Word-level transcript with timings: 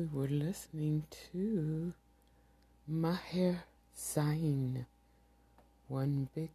we 0.00 0.06
were 0.18 0.28
listening 0.28 1.04
to 1.30 1.92
Maher 2.88 3.64
Zain, 3.94 4.86
One 5.88 6.28
Big 6.34 6.48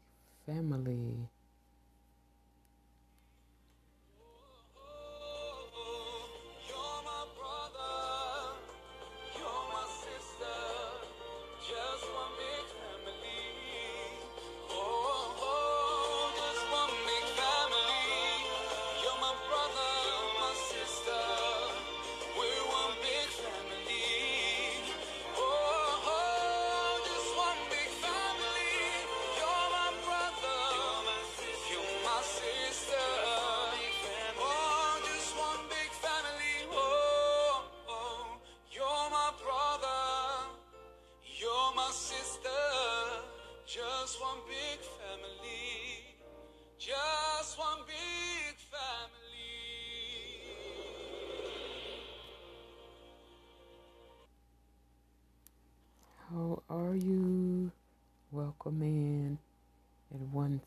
Family. 0.48 1.30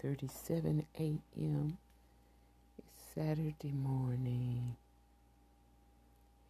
1:37 0.08 0.86
a.m. 0.98 1.76
It's 2.78 3.14
Saturday 3.14 3.72
morning 3.72 4.74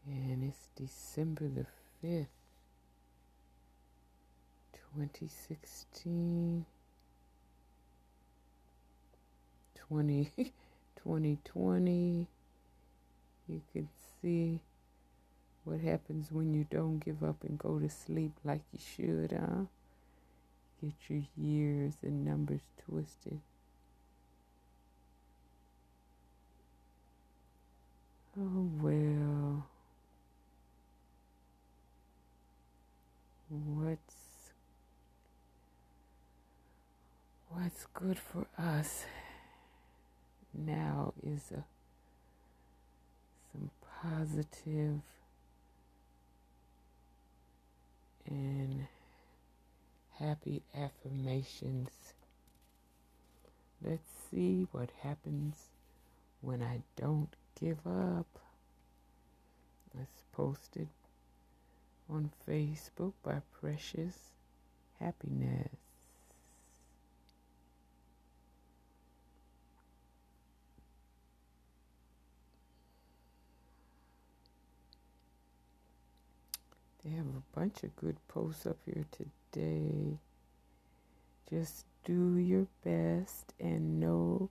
and 0.07 0.45
it's 0.45 0.69
December 0.77 1.49
the 1.49 1.67
5th, 2.07 2.27
2016. 4.95 6.67
20, 9.89 10.31
2020. 11.03 12.27
You 13.49 13.63
can 13.73 13.89
see 14.21 14.61
what 15.65 15.81
happens 15.81 16.31
when 16.31 16.53
you 16.53 16.67
don't 16.71 16.99
give 16.99 17.25
up 17.25 17.43
and 17.45 17.59
go 17.59 17.79
to 17.79 17.89
sleep 17.89 18.33
like 18.45 18.61
you 18.73 18.79
should, 18.79 19.33
huh? 19.33 19.65
Get 20.81 20.93
your 21.09 21.23
years 21.37 21.95
and 22.03 22.25
numbers 22.25 22.61
twisted. 22.89 23.41
Oh, 28.39 28.71
well. 28.81 29.67
What's 33.49 34.15
what's 37.49 37.87
good 37.95 38.19
for 38.19 38.47
us 38.57 39.05
now 40.55 41.15
is 41.23 41.51
a, 41.51 41.65
some 43.53 43.71
positive 44.03 45.01
and 48.27 48.87
happy 50.19 50.63
affirmations. 50.77 51.91
Let's 53.85 54.11
see 54.31 54.67
what 54.73 54.91
happens 55.03 55.55
when 56.41 56.63
I 56.63 56.81
don't 56.97 57.35
give 57.61 57.87
up. 57.87 58.27
It's 59.95 60.23
posted 60.33 60.89
on 62.11 62.31
Facebook 62.49 63.13
by 63.23 63.41
Precious 63.61 64.17
Happiness. 64.99 65.88
They 77.09 77.17
have 77.17 77.27
a 77.27 77.59
bunch 77.59 77.85
of 77.85 77.97
good 77.97 78.17
posts 78.29 78.67
up 78.67 78.77
here 78.85 79.07
today. 79.13 80.19
Just 81.49 81.87
do 82.05 82.37
your 82.37 82.67
best 82.85 83.55
and 83.59 83.99
know 83.99 84.51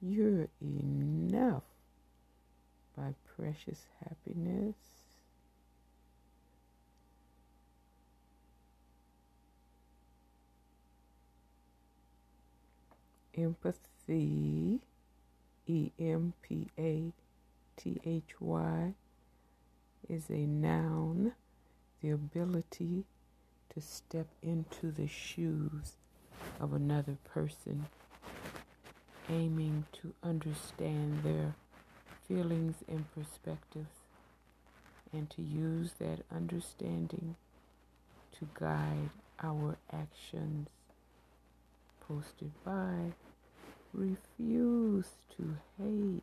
you're 0.00 0.48
enough 0.60 1.62
by 2.96 3.14
Precious 3.36 3.82
Happiness. 4.00 4.74
Empathy, 13.36 14.80
E 15.66 15.90
M 15.98 16.32
P 16.42 16.68
A 16.76 17.12
T 17.76 18.00
H 18.04 18.40
Y, 18.40 18.94
is 20.08 20.28
a 20.30 20.46
noun 20.46 21.34
the 22.04 22.10
ability 22.10 23.02
to 23.72 23.80
step 23.80 24.26
into 24.42 24.92
the 24.92 25.08
shoes 25.08 25.96
of 26.60 26.74
another 26.74 27.16
person, 27.24 27.86
aiming 29.30 29.86
to 29.90 30.12
understand 30.22 31.22
their 31.22 31.54
feelings 32.28 32.84
and 32.88 33.06
perspectives, 33.14 34.02
and 35.14 35.30
to 35.30 35.40
use 35.40 35.92
that 35.98 36.18
understanding 36.30 37.36
to 38.38 38.46
guide 38.60 39.08
our 39.42 39.78
actions. 39.90 40.68
Posted 42.06 42.50
by 42.66 43.14
Refuse 43.94 45.08
to 45.38 45.56
Hate. 45.78 46.22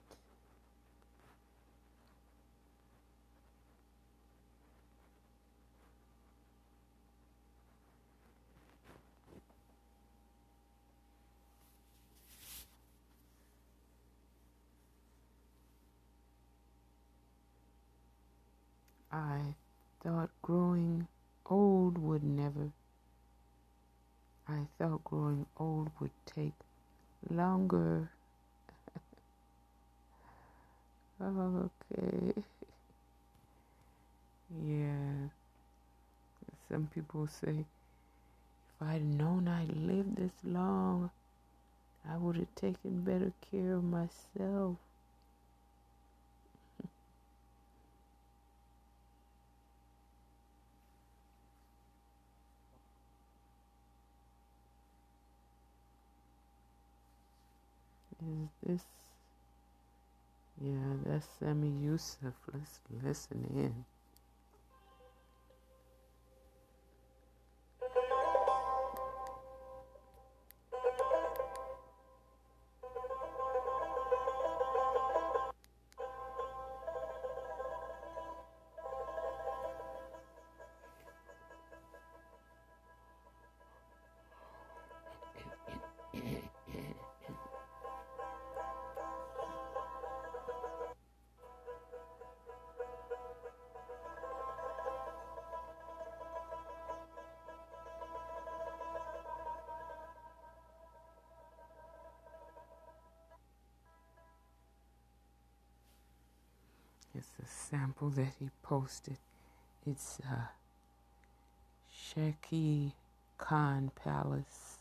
I 19.14 19.56
thought 20.04 20.30
growing 20.42 21.08
old 21.46 21.98
would 21.98 22.24
never. 22.24 22.72
I 24.48 24.66
thought 24.78 25.04
growing 25.04 25.46
old 25.58 25.90
would 26.00 26.12
take 26.26 26.54
longer. 27.30 28.10
okay. 31.22 32.34
yeah. 34.66 35.30
Some 36.70 36.90
people 36.94 37.28
say, 37.28 37.66
if 38.80 38.88
I'd 38.88 39.04
known 39.04 39.48
I'd 39.48 39.76
live 39.76 40.16
this 40.16 40.32
long, 40.44 41.12
I 42.10 42.18
would 42.18 42.38
have 42.38 42.56
taken 42.56 43.02
better 43.02 43.34
care 43.52 43.76
of 43.76 43.84
myself. 43.84 44.78
Is 58.32 58.50
this? 58.66 58.82
Yeah, 60.64 60.96
that's 61.06 61.28
Sami 61.40 61.70
Yusuf. 61.84 62.34
Let's 62.54 62.80
listen 63.04 63.46
in. 63.56 63.86
That 108.16 108.34
he 108.40 108.50
posted. 108.64 109.18
It's 109.86 110.20
uh, 110.30 110.48
Shaki 111.92 112.94
Khan 113.38 113.92
Palace. 113.96 114.78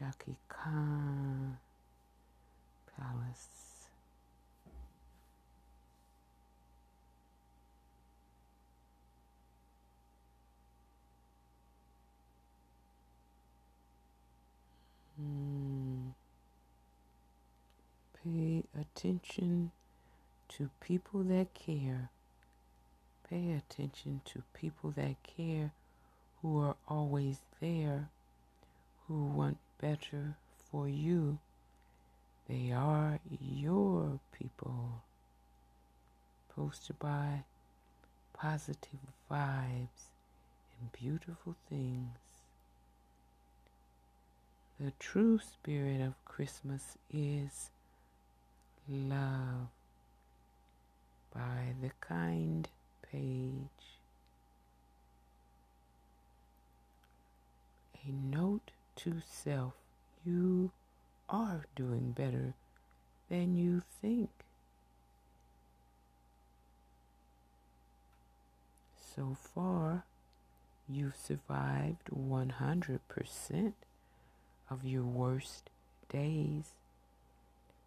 Shaki 0.00 0.36
Khan 0.48 1.58
Palace. 2.96 3.88
Hmm. 15.16 16.08
Pay 18.24 18.64
attention 18.80 19.70
to 20.56 20.70
people 20.80 21.22
that 21.24 21.52
care. 21.54 22.10
Pay 23.28 23.52
attention 23.52 24.20
to 24.26 24.42
people 24.52 24.92
that 24.96 25.16
care, 25.22 25.72
who 26.40 26.60
are 26.60 26.76
always 26.86 27.38
there, 27.60 28.08
who 29.08 29.24
want 29.24 29.58
better 29.80 30.36
for 30.70 30.88
you. 30.88 31.38
They 32.48 32.70
are 32.70 33.18
your 33.40 34.20
people. 34.32 35.02
Posted 36.54 36.98
by 36.98 37.44
Positive 38.32 39.00
Vibes 39.30 40.10
and 40.80 40.92
Beautiful 40.92 41.56
Things. 41.68 42.18
The 44.78 44.92
true 44.98 45.38
spirit 45.38 46.00
of 46.00 46.22
Christmas 46.24 46.96
is 47.12 47.70
love 48.88 49.68
by 51.34 51.74
the 51.82 51.90
kind 52.00 52.68
page. 53.10 53.58
A 58.06 58.10
note 58.10 58.70
to 58.96 59.22
self 59.26 59.74
you 60.24 60.70
are 61.28 61.66
doing 61.74 62.12
better 62.12 62.54
than 63.28 63.56
you 63.56 63.82
think. 64.00 64.30
So 69.16 69.36
far, 69.54 70.04
you've 70.88 71.16
survived 71.16 72.10
100% 72.10 73.72
of 74.70 74.84
your 74.84 75.02
worst 75.02 75.70
days. 76.08 76.72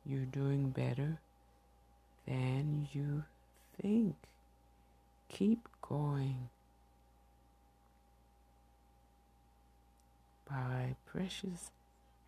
You're 0.06 0.26
doing 0.26 0.70
better 0.70 1.20
than 2.26 2.88
you 2.94 3.26
think. 3.82 4.16
Keep 5.30 5.68
going. 5.82 6.50
By 10.50 10.96
precious 11.06 11.72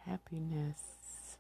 happiness. 0.05 1.37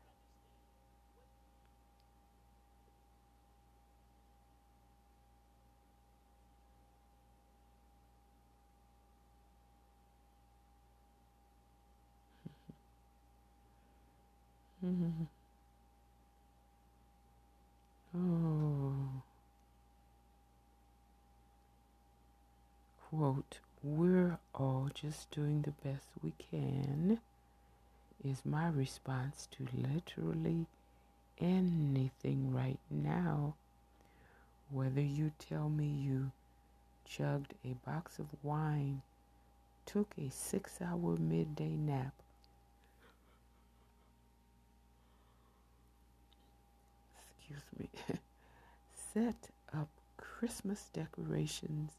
Oh. 18.15 19.18
Quote, 23.09 23.57
we're 23.81 24.37
all 24.53 24.89
just 24.93 25.31
doing 25.31 25.63
the 25.63 25.71
best 25.71 26.05
we 26.21 26.31
can, 26.51 27.19
is 28.23 28.45
my 28.45 28.67
response 28.67 29.47
to 29.51 29.67
literally 29.73 30.67
anything 31.39 32.53
right 32.53 32.77
now. 32.91 33.55
Whether 34.69 35.01
you 35.01 35.31
tell 35.39 35.69
me 35.69 35.87
you 35.87 36.31
chugged 37.03 37.55
a 37.65 37.73
box 37.89 38.19
of 38.19 38.27
wine, 38.43 39.01
took 39.87 40.13
a 40.19 40.29
six 40.29 40.79
hour 40.79 41.17
midday 41.17 41.75
nap, 41.75 42.13
excuse 47.39 47.63
me, 47.79 47.89
set 49.13 49.49
up 49.73 49.89
Christmas 50.17 50.89
decorations 50.93 51.93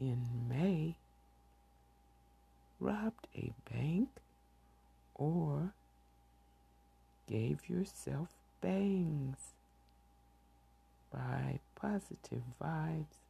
in 0.00 0.46
May, 0.48 0.96
robbed 2.80 3.26
a 3.36 3.52
bank, 3.72 4.08
or 5.14 5.72
gave 7.28 7.68
yourself 7.68 8.28
bangs 8.60 9.36
by 11.12 11.60
positive 11.76 12.42
vibes 12.60 13.20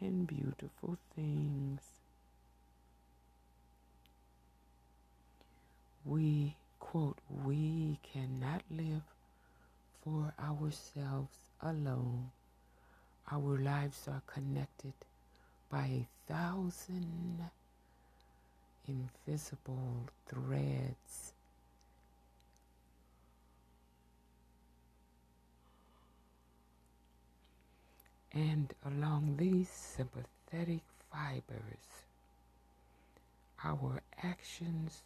and 0.00 0.26
beautiful 0.26 0.96
things. 1.14 1.80
We, 6.04 6.56
quote, 6.78 7.18
we 7.44 7.98
cannot 8.02 8.62
live 8.70 9.02
for 10.02 10.32
ourselves 10.42 11.36
alone. 11.62 12.30
Our 13.30 13.58
lives 13.58 14.08
are 14.08 14.22
connected 14.26 14.94
by 15.70 15.86
a 15.86 16.32
thousand 16.32 17.38
invisible 18.88 20.08
threads. 20.26 21.32
And 28.32 28.72
along 28.84 29.36
these 29.38 29.68
sympathetic 29.68 30.82
fibers, 31.12 32.04
our 33.64 34.00
actions 34.22 35.02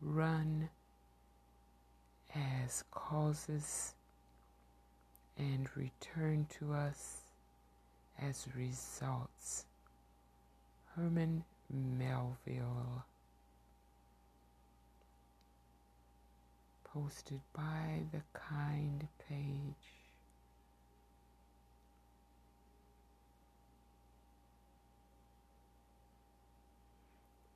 run 0.00 0.68
as 2.34 2.84
causes 2.90 3.94
and 5.38 5.68
return 5.76 6.46
to 6.58 6.72
us 6.72 7.22
as 8.20 8.46
results. 8.54 9.64
Herman 11.00 11.44
Melville. 11.70 13.04
Posted 16.92 17.40
by 17.54 18.02
the 18.12 18.20
kind 18.34 19.08
page. 19.26 19.94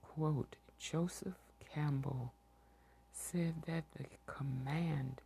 Quote 0.02 0.56
Joseph 0.78 1.34
Campbell 1.74 2.32
said 3.12 3.54
that 3.66 3.84
the 3.96 4.04
command 4.26 5.20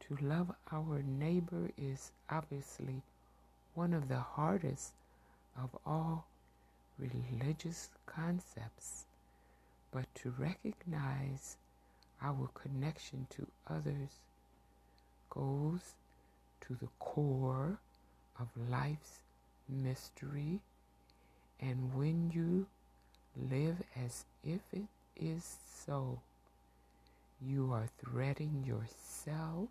to 0.00 0.16
love 0.24 0.52
our 0.72 1.02
neighbor 1.02 1.72
is 1.76 2.12
obviously 2.30 3.02
one 3.74 3.92
of 3.92 4.08
the 4.08 4.20
hardest 4.20 4.92
of 5.60 5.76
all 5.84 6.27
religious 6.98 7.88
concepts, 8.06 9.04
but 9.92 10.06
to 10.16 10.34
recognize 10.38 11.56
our 12.22 12.48
connection 12.54 13.26
to 13.30 13.46
others 13.68 14.20
goes 15.30 15.94
to 16.60 16.74
the 16.74 16.88
core 16.98 17.78
of 18.38 18.48
life's 18.70 19.20
mystery. 19.68 20.60
And 21.60 21.94
when 21.94 22.30
you 22.34 22.66
live 23.50 23.76
as 23.96 24.24
if 24.44 24.60
it 24.72 24.86
is 25.16 25.56
so, 25.84 26.20
you 27.40 27.72
are 27.72 27.88
threading 28.04 28.64
yourself 28.66 29.68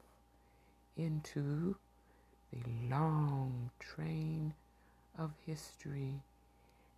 into 0.96 1.76
the 2.52 2.90
long 2.90 3.70
train 3.80 4.54
of 5.18 5.32
history 5.46 6.22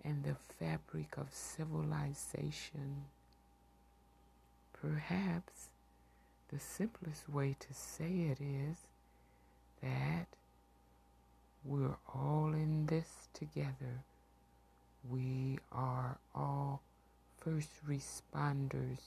and 0.04 0.24
the 0.24 0.36
fabric 0.60 1.18
of 1.18 1.28
civilization. 1.34 3.06
Perhaps 4.74 5.70
the 6.52 6.60
simplest 6.60 7.30
way 7.30 7.56
to 7.60 7.74
say 7.74 8.30
it 8.32 8.40
is 8.42 8.78
that 9.82 10.28
we're 11.64 11.98
all 12.14 12.54
in 12.54 12.86
this 12.88 13.28
together. 13.34 14.04
We 15.10 15.60
are 15.72 16.18
all 16.34 16.82
first 17.40 17.70
responders 17.88 19.00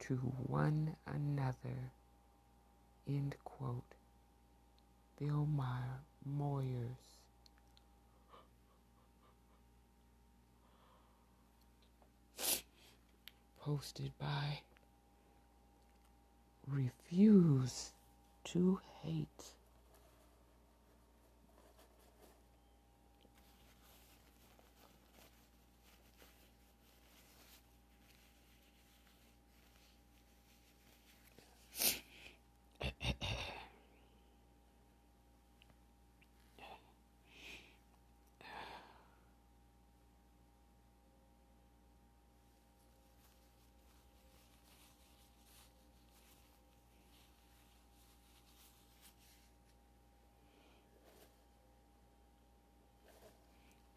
to 0.00 0.14
one 0.14 0.96
another. 1.06 1.92
End 3.06 3.34
quote. 3.44 3.82
Bill 5.18 5.48
Moyers. 6.28 7.17
Posted 13.68 14.12
by 14.18 14.60
Refuse 16.66 17.92
to 18.44 18.80
Hate. 19.02 19.28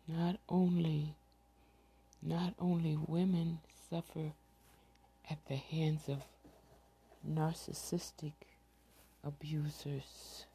Not 0.08 0.36
only 0.62 1.16
not 2.22 2.54
only 2.60 2.96
women 3.08 3.58
suffer 3.90 4.34
at 5.28 5.40
the 5.48 5.56
hands 5.56 6.08
of 6.08 6.20
narcissistic 7.28 8.34
abusers. 9.24 10.46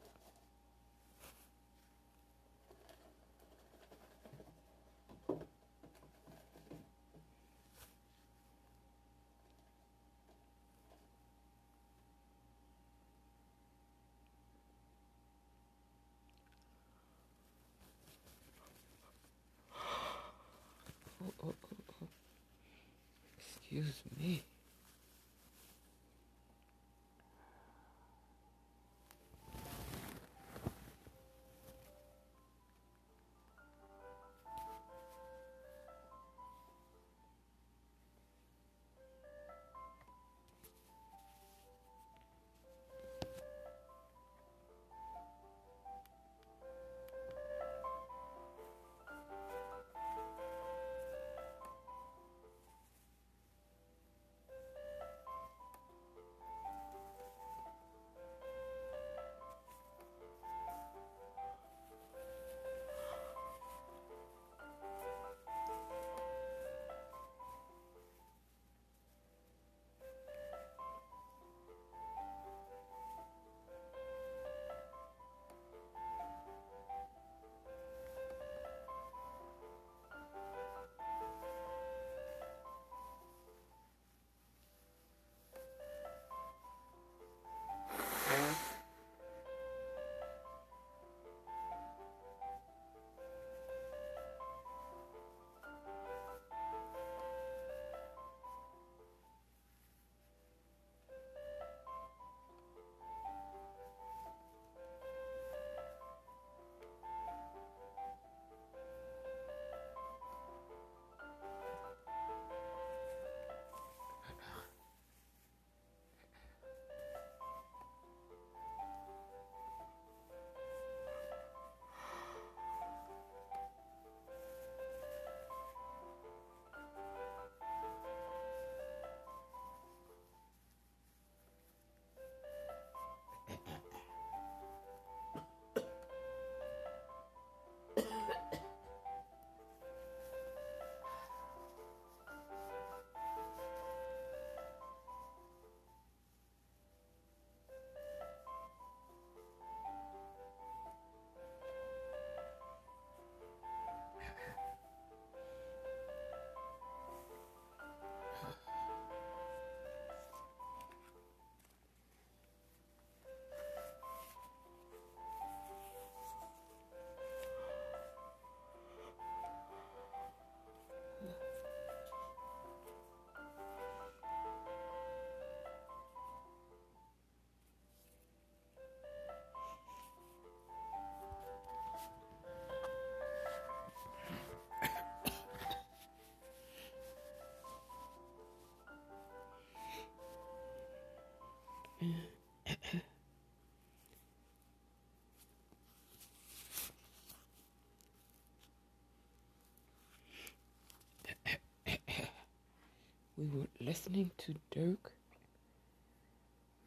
We 203.52 203.60
were 203.60 203.66
listening 203.80 204.30
to 204.38 204.54
Dirk 204.72 205.12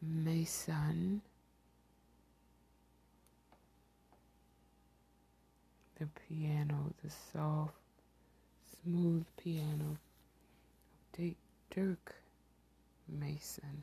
Maassen, 0.04 1.20
the 5.98 6.06
piano, 6.28 6.92
the 7.02 7.10
soft, 7.32 7.72
smooth 8.82 9.24
piano 9.42 9.96
of 11.18 11.34
Dirk 11.74 12.14
Maassen. 13.18 13.82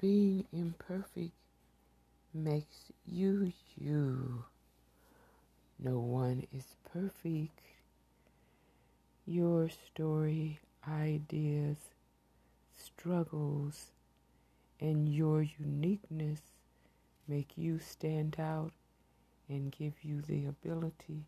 Being 0.00 0.44
imperfect 0.52 1.32
makes 2.32 2.92
you 3.04 3.52
you. 3.76 4.44
No 5.76 5.98
one 5.98 6.46
is 6.52 6.76
perfect. 6.92 7.60
Your 9.26 9.68
story, 9.68 10.60
ideas, 10.88 11.78
struggles, 12.76 13.92
and 14.80 15.08
your 15.08 15.42
uniqueness 15.42 16.42
make 17.26 17.58
you 17.58 17.80
stand 17.80 18.36
out 18.38 18.72
and 19.48 19.72
give 19.72 20.04
you 20.04 20.22
the 20.22 20.46
ability 20.46 21.24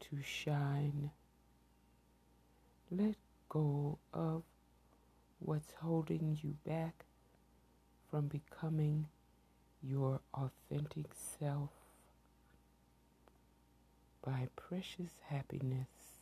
to 0.00 0.22
shine. 0.22 1.10
Let 2.90 3.16
go 3.50 3.98
of 4.14 4.44
what's 5.38 5.72
holding 5.82 6.38
you 6.42 6.56
back 6.66 7.04
from 8.12 8.28
becoming 8.28 9.08
your 9.82 10.20
authentic 10.34 11.06
self 11.14 11.70
by 14.22 14.48
precious 14.56 15.18
happiness. 15.28 16.16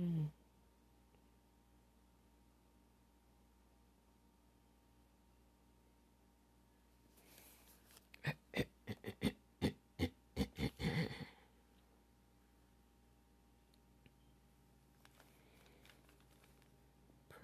Mm. 0.00 0.30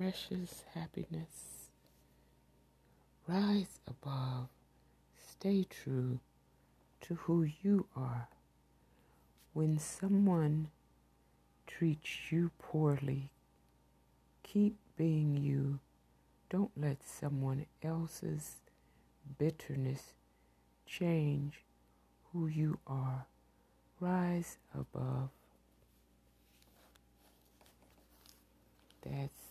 Precious 0.03 0.65
happiness. 0.75 1.69
Rise 3.29 3.79
above. 3.87 4.49
Stay 5.31 5.65
true 5.71 6.19
to 7.03 7.15
who 7.15 7.47
you 7.63 7.87
are. 7.95 8.27
When 9.53 9.79
someone 9.79 10.71
treats 11.69 12.33
you 12.33 12.51
poorly, 12.59 13.31
keep 14.43 14.75
being 14.97 15.37
you. 15.37 15.79
Don't 16.51 16.73
let 16.77 17.05
someone 17.05 17.67
else's 17.81 18.57
bitterness 19.39 20.15
change 20.85 21.63
who 22.33 22.49
you 22.49 22.81
are. 22.89 23.27
Rise 24.01 24.57
above. 24.75 25.29
That's 29.05 29.42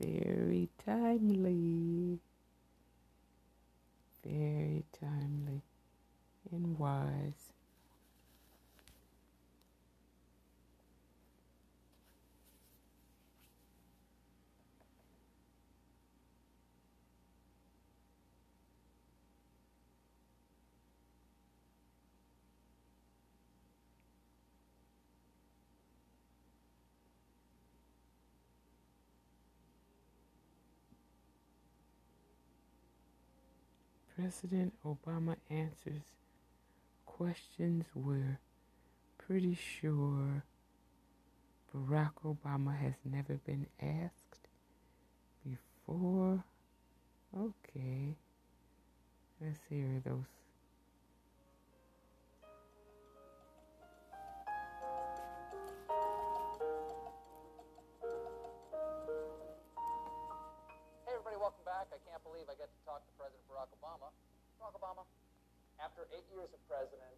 very 0.00 0.68
timely. 0.84 2.18
Very 4.24 4.84
timely 5.00 5.62
and 6.50 6.78
wise. 6.78 7.49
President 34.16 34.72
Obama 34.84 35.36
answers 35.50 36.02
questions 37.06 37.84
we're 37.94 38.38
pretty 39.18 39.54
sure 39.54 40.44
Barack 41.74 42.12
Obama 42.24 42.76
has 42.76 42.94
never 43.04 43.34
been 43.34 43.66
asked 43.80 44.48
before. 45.44 46.42
Okay, 47.38 48.16
let's 49.40 49.60
hear 49.68 50.02
those 50.04 50.39
after 65.90 66.06
eight 66.14 66.28
years 66.30 66.48
of 66.54 66.60
president, 66.70 67.12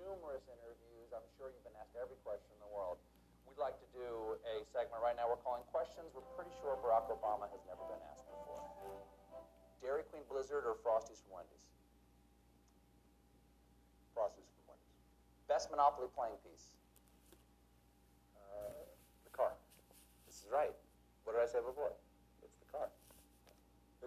numerous 0.00 0.42
interviews, 0.48 1.12
I'm 1.12 1.26
sure 1.36 1.52
you've 1.52 1.66
been 1.66 1.76
asked 1.76 1.92
every 1.98 2.16
question 2.24 2.48
in 2.56 2.60
the 2.62 2.72
world. 2.72 2.96
We'd 3.44 3.60
like 3.60 3.76
to 3.78 3.88
do 3.92 4.38
a 4.48 4.64
segment 4.72 5.02
right 5.04 5.12
now 5.12 5.28
we're 5.28 5.42
calling 5.44 5.60
Questions 5.68 6.08
We're 6.16 6.24
Pretty 6.34 6.50
Sure 6.58 6.74
Barack 6.80 7.06
Obama 7.12 7.46
has 7.52 7.60
never 7.68 7.84
been 7.84 8.00
asked 8.10 8.24
before. 8.26 8.64
Dairy 9.84 10.08
Queen 10.08 10.24
Blizzard 10.26 10.64
or 10.64 10.80
Frosties 10.80 11.20
from 11.20 11.42
Wendy's? 11.42 11.68
Frosties 14.16 14.48
from 14.56 14.72
Wendy's. 14.72 14.98
Best 15.46 15.68
Monopoly 15.68 16.08
playing 16.16 16.38
piece? 16.42 16.74
Uh, 18.34 18.88
the 19.28 19.32
car. 19.36 19.52
This 20.24 20.42
is 20.42 20.48
right. 20.50 20.74
What 21.22 21.36
did 21.36 21.44
I 21.44 21.50
say 21.50 21.60
before? 21.60 21.92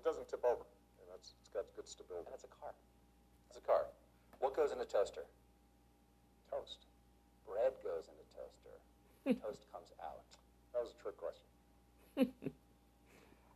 It's 0.02 0.10
the 0.10 0.14
car. 0.14 0.18
It 0.18 0.18
doesn't 0.18 0.30
tip 0.30 0.44
over, 0.46 0.66
and 1.00 1.06
that's, 1.14 1.34
it's 1.40 1.50
got 1.50 1.66
good 1.76 1.88
stability. 1.88 2.26
And 2.28 2.36
it's 2.36 2.46
a 2.46 2.54
car. 2.60 2.74
It's 3.50 3.58
a 3.58 3.62
car. 3.62 3.86
What 4.40 4.56
goes 4.56 4.72
in 4.72 4.80
a 4.82 4.86
toaster? 4.86 5.22
Toast. 6.50 6.86
Bread 7.46 7.74
goes 7.84 8.10
in 8.10 8.16
a 8.18 8.28
toaster. 8.34 8.76
Toast 9.46 9.66
comes 9.72 9.94
out. 10.02 10.26
That 10.74 10.82
was 10.82 10.94
a 10.98 11.02
trick 11.02 11.18
question. 11.18 11.46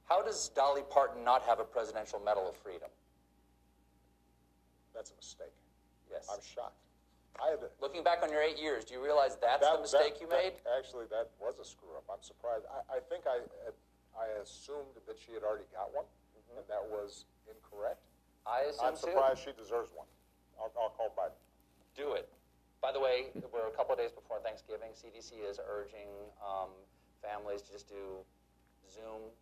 How 0.10 0.22
does 0.22 0.50
Dolly 0.50 0.84
Parton 0.90 1.24
not 1.26 1.42
have 1.44 1.60
a 1.60 1.64
Presidential 1.66 2.22
Medal 2.24 2.48
of 2.48 2.56
Freedom? 2.58 2.90
That's 4.94 5.10
a 5.12 5.16
mistake. 5.18 5.52
Yes. 6.12 6.30
I'm 6.30 6.40
shocked. 6.46 6.78
I 7.42 7.50
had 7.52 7.60
to, 7.60 7.68
Looking 7.82 8.04
back 8.06 8.22
on 8.24 8.32
your 8.32 8.40
eight 8.40 8.62
years, 8.62 8.86
do 8.86 8.94
you 8.94 9.04
realize 9.04 9.36
that's 9.42 9.60
that- 9.66 9.76
the 9.76 9.82
mistake 9.82 10.16
that- 10.16 10.22
you 10.22 10.30
made? 10.30 10.54
that- 10.64 10.78
actually, 10.78 11.06
that 11.10 11.32
was 11.42 11.58
a 11.60 11.66
screw 11.66 11.92
up. 11.98 12.06
I'm 12.08 12.22
surprised. 12.22 12.64
I, 12.70 12.98
I 12.98 13.00
think 13.10 13.26
I 13.28 13.42
I 14.16 14.40
assumed 14.40 14.96
that 15.08 15.18
she 15.20 15.34
had 15.34 15.44
already 15.44 15.68
got 15.76 15.92
one, 15.94 16.06
and 16.58 16.66
that 16.68 16.84
was 16.84 17.26
incorrect. 17.48 18.02
I 18.46 18.70
assume 18.70 18.86
I'm 18.86 18.94
too. 18.96 19.12
surprised 19.12 19.42
she 19.44 19.54
deserves 19.58 19.92
one. 19.94 20.08
I'll, 20.60 20.72
I'll 20.80 20.94
call 20.94 21.12
Biden. 21.18 21.36
Do 21.96 22.14
it. 22.14 22.30
By 22.82 22.92
the 22.92 23.00
way, 23.00 23.34
we're 23.52 23.68
a 23.68 23.76
couple 23.76 23.94
of 23.94 24.00
days 24.00 24.12
before 24.12 24.40
Thanksgiving. 24.40 24.94
CDC 24.94 25.42
is 25.42 25.60
urging 25.66 26.12
um, 26.44 26.70
families 27.24 27.62
to 27.64 27.72
just 27.72 27.90
do 27.90 28.22
Zoom 28.86 29.34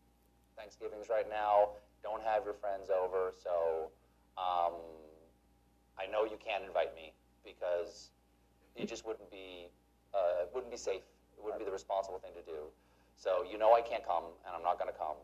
Thanksgivings 0.56 1.10
right 1.10 1.28
now. 1.28 1.76
Don't 2.02 2.24
have 2.24 2.46
your 2.46 2.54
friends 2.54 2.90
over. 2.90 3.34
So 3.36 3.92
um, 4.38 4.80
I 6.00 6.08
know 6.10 6.24
you 6.24 6.38
can't 6.40 6.64
invite 6.64 6.96
me 6.96 7.12
because 7.44 8.12
it 8.76 8.88
just 8.88 9.06
wouldn't 9.06 9.30
be 9.30 9.68
uh, 10.14 10.46
wouldn't 10.54 10.72
be 10.72 10.78
safe. 10.78 11.04
It 11.38 11.44
wouldn't 11.44 11.60
be 11.60 11.66
the 11.66 11.72
responsible 11.72 12.20
thing 12.20 12.32
to 12.38 12.46
do. 12.46 12.70
So 13.18 13.44
you 13.50 13.58
know 13.58 13.74
I 13.74 13.82
can't 13.82 14.06
come, 14.06 14.24
and 14.46 14.56
I'm 14.56 14.64
not 14.64 14.80
going 14.80 14.92
to 14.92 14.98
come. 14.98 15.18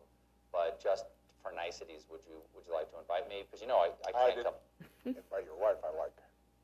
But 0.51 0.81
just 0.81 1.05
for 1.49 1.55
niceties, 1.57 2.05
would 2.13 2.21
you 2.29 2.37
would 2.53 2.61
you 2.69 2.73
like 2.77 2.93
to 2.93 2.97
invite 3.01 3.25
me? 3.25 3.41
Because 3.41 3.61
you 3.61 3.67
know 3.67 3.81
I, 3.81 3.89
I 4.05 4.13
I 4.13 4.13
can't 4.13 4.35
did 4.37 4.45
come. 4.45 4.57
invite 5.17 5.45
your 5.49 5.57
wife. 5.57 5.81
I 5.81 5.89
like. 5.97 6.13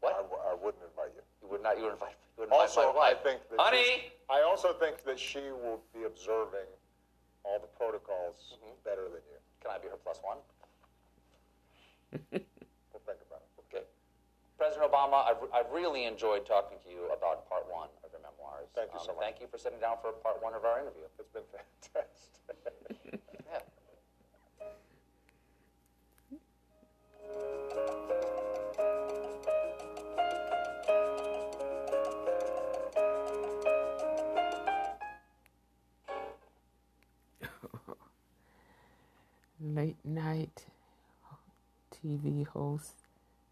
What? 0.06 0.14
I, 0.14 0.22
w- 0.22 0.44
I 0.46 0.54
wouldn't 0.54 0.86
invite 0.86 1.18
you. 1.18 1.26
You 1.42 1.48
would 1.50 1.64
not. 1.66 1.82
You 1.82 1.90
would 1.90 1.98
invite. 1.98 2.14
You 2.38 2.46
would 2.46 2.54
invite 2.54 2.70
Also. 2.70 2.94
I 3.02 3.18
think 3.18 3.42
that 3.50 3.58
honey. 3.58 4.14
I 4.30 4.46
also 4.46 4.74
think 4.78 5.02
that 5.10 5.18
she 5.18 5.42
will 5.50 5.82
be 5.98 6.06
observing 6.06 6.70
all 7.42 7.58
the 7.58 7.72
protocols 7.74 8.54
Mm-hmm. 8.62 8.78
better 8.86 9.10
than 9.10 9.26
you. 9.26 9.38
Can 9.66 9.74
I 9.74 9.78
be 9.82 9.90
her 9.90 9.98
plus 9.98 10.22
one? 10.22 10.38
We'll 12.94 13.04
think 13.04 13.20
about 13.28 13.42
it. 13.44 13.50
Okay. 13.68 13.84
President 14.58 14.88
Obama, 14.88 15.26
I've, 15.28 15.42
I've 15.54 15.68
really 15.74 16.06
enjoyed 16.06 16.46
talking 16.46 16.78
to 16.86 16.90
you 16.90 17.12
about 17.12 17.44
part 17.50 17.68
one 17.68 17.90
of 18.06 18.10
your 18.14 18.22
memoirs. 18.24 18.72
Thank 18.74 18.94
you 18.96 19.00
Um, 19.04 19.06
so 19.06 19.12
much. 19.14 19.22
Thank 19.26 19.42
you 19.44 19.48
for 19.52 19.58
sitting 19.60 19.80
down 19.84 19.98
for 20.02 20.14
part 20.24 20.40
one 20.42 20.54
of 20.56 20.64
our 20.64 20.80
interview. 20.80 21.04
It's 21.20 21.28
been 21.36 21.44
fantastic. 21.58 23.20
Late 39.62 39.96
night 40.06 40.66
TV 41.92 42.46
host 42.48 42.94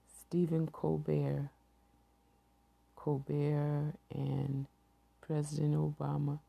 Stephen 0.08 0.68
Colbert. 0.68 1.50
Colbert 2.96 3.94
and 4.12 4.66
President 5.22 5.76
Obama. 5.76 6.40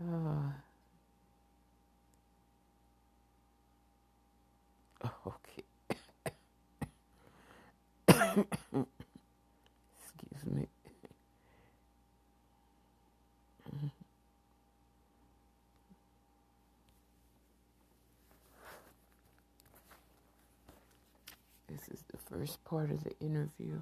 Uh, 0.00 0.52
Oh, 5.04 5.10
okay. 5.26 5.64
Excuse 8.08 8.36
me. 10.46 10.66
This 21.68 21.88
is 21.88 22.04
the 22.12 22.18
first 22.30 22.62
part 22.64 22.90
of 22.90 23.02
the 23.02 23.12
interview. 23.20 23.80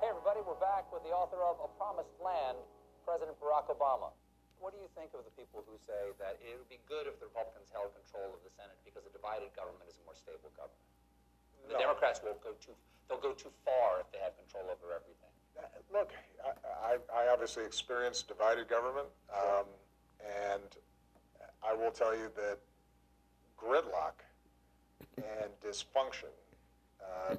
Hey, 0.00 0.06
everybody, 0.08 0.40
we're 0.46 0.54
back 0.60 0.90
with 0.92 1.02
the 1.02 1.10
author 1.10 1.38
of 1.42 1.56
A 1.64 1.68
Promised 1.76 2.14
Land, 2.24 2.56
President 3.04 3.36
Barack 3.40 3.66
Obama. 3.76 4.10
What 4.58 4.74
do 4.74 4.78
you 4.82 4.90
think 4.98 5.14
of 5.14 5.22
the 5.22 5.34
people 5.38 5.62
who 5.64 5.78
say 5.86 6.10
that 6.18 6.38
it 6.42 6.58
would 6.58 6.68
be 6.68 6.82
good 6.90 7.06
if 7.06 7.18
the 7.22 7.30
Republicans 7.30 7.70
held 7.70 7.94
control 7.94 8.34
of 8.34 8.42
the 8.42 8.50
Senate 8.50 8.74
because 8.82 9.06
a 9.06 9.12
divided 9.14 9.54
government 9.54 9.86
is 9.86 9.96
a 9.98 10.04
more 10.04 10.18
stable 10.18 10.50
government? 10.58 10.82
The 11.70 11.78
No. 11.78 11.90
Democrats 11.90 12.20
won't 12.24 12.42
go 12.42 12.52
too, 12.58 12.74
they'll 13.06 13.22
go 13.22 13.32
too 13.32 13.54
far 13.64 14.02
if 14.02 14.10
they 14.10 14.18
have 14.18 14.34
control 14.36 14.66
over 14.66 14.90
everything. 14.94 15.30
Look, 15.92 16.12
I, 16.44 16.94
I, 16.94 17.24
I 17.24 17.28
obviously 17.32 17.64
experienced 17.64 18.28
divided 18.28 18.68
government, 18.68 19.08
um, 19.32 19.66
and 20.20 20.76
I 21.62 21.74
will 21.74 21.90
tell 21.90 22.14
you 22.14 22.30
that 22.36 22.58
gridlock 23.58 24.22
and 25.16 25.50
dysfunction 25.64 26.30
uh, 27.02 27.36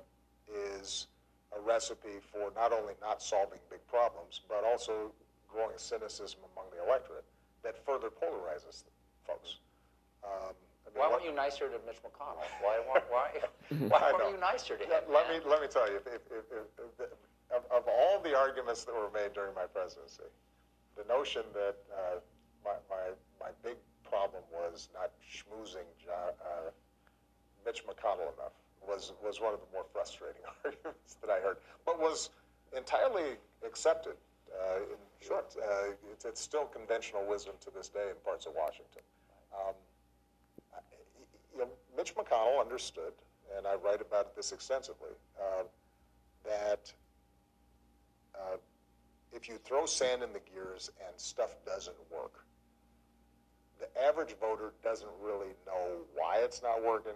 is 0.53 1.07
a 1.55 1.59
recipe 1.61 2.19
for 2.31 2.51
not 2.55 2.73
only 2.73 2.93
not 3.01 3.21
solving 3.21 3.59
big 3.69 3.85
problems, 3.87 4.41
but 4.49 4.63
also 4.63 5.11
growing 5.51 5.77
cynicism 5.77 6.39
among 6.53 6.69
the 6.71 6.83
electorate 6.85 7.25
that 7.63 7.75
further 7.85 8.09
polarizes 8.09 8.83
folks. 9.25 9.57
Um, 10.23 10.53
I 10.85 10.89
mean, 10.89 10.99
Why 10.99 11.09
weren't 11.09 11.25
you 11.25 11.33
nicer 11.33 11.69
to 11.69 11.79
Mitch 11.85 12.01
McConnell? 12.01 12.41
Why, 12.61 12.79
why, 12.87 13.01
why, 13.09 13.27
why 13.89 14.11
weren't 14.11 14.31
you 14.35 14.39
nicer 14.39 14.77
to 14.77 14.83
him? 14.83 14.89
Let, 14.89 15.29
man? 15.29 15.39
me 15.39 15.49
let 15.49 15.61
me 15.61 15.67
tell 15.67 15.89
you, 15.89 15.97
if, 15.97 16.07
if, 16.07 16.21
if, 16.31 16.45
if, 16.51 16.91
if, 16.99 17.11
of, 17.53 17.63
of 17.71 17.83
all 17.87 18.19
the 18.21 18.35
arguments 18.37 18.85
that 18.85 18.93
were 18.93 19.11
made 19.13 19.33
during 19.33 19.53
my 19.53 19.65
presidency, 19.65 20.29
the 20.97 21.05
notion 21.07 21.43
that 21.53 21.77
uh, 21.93 22.19
my, 22.65 22.75
my 22.89 23.13
my 23.39 23.51
big 23.63 23.77
problem 24.03 24.43
was 24.51 24.89
not 24.93 25.11
schmoozing 25.21 25.85
John, 26.03 26.33
uh, 26.41 26.71
Mitch 27.65 27.83
McConnell 27.85 28.33
enough 28.33 28.57
was 28.87 29.13
was 29.23 29.39
one 29.39 29.53
of 29.53 29.59
the 29.59 29.69
more 29.73 29.85
frustrating 29.93 30.41
arguments 30.65 31.17
that 31.21 31.29
I 31.29 31.39
heard, 31.39 31.57
but 31.85 31.99
was 31.99 32.29
entirely 32.75 33.37
accepted. 33.65 34.13
Uh, 34.53 34.79
sure. 35.21 35.43
uh, 35.61 35.91
it's, 36.11 36.25
it's 36.25 36.41
still 36.41 36.65
conventional 36.65 37.25
wisdom 37.27 37.53
to 37.61 37.69
this 37.75 37.89
day 37.89 38.09
in 38.09 38.15
parts 38.23 38.45
of 38.45 38.53
Washington. 38.57 39.01
Um, 39.53 39.73
you 41.53 41.59
know, 41.59 41.67
Mitch 41.95 42.15
McConnell 42.15 42.61
understood, 42.61 43.13
and 43.57 43.67
I 43.67 43.75
write 43.75 44.01
about 44.01 44.35
this 44.35 44.51
extensively, 44.51 45.11
uh, 45.39 45.63
that 46.45 46.91
uh, 48.35 48.57
if 49.33 49.47
you 49.47 49.57
throw 49.57 49.85
sand 49.85 50.23
in 50.23 50.33
the 50.33 50.39
gears 50.39 50.91
and 51.07 51.19
stuff 51.19 51.55
doesn't 51.65 51.97
work, 52.11 52.45
the 53.79 53.87
average 54.01 54.35
voter 54.39 54.73
doesn't 54.83 55.09
really 55.21 55.53
know 55.65 56.01
why 56.15 56.37
it's 56.37 56.61
not 56.61 56.83
working. 56.83 57.13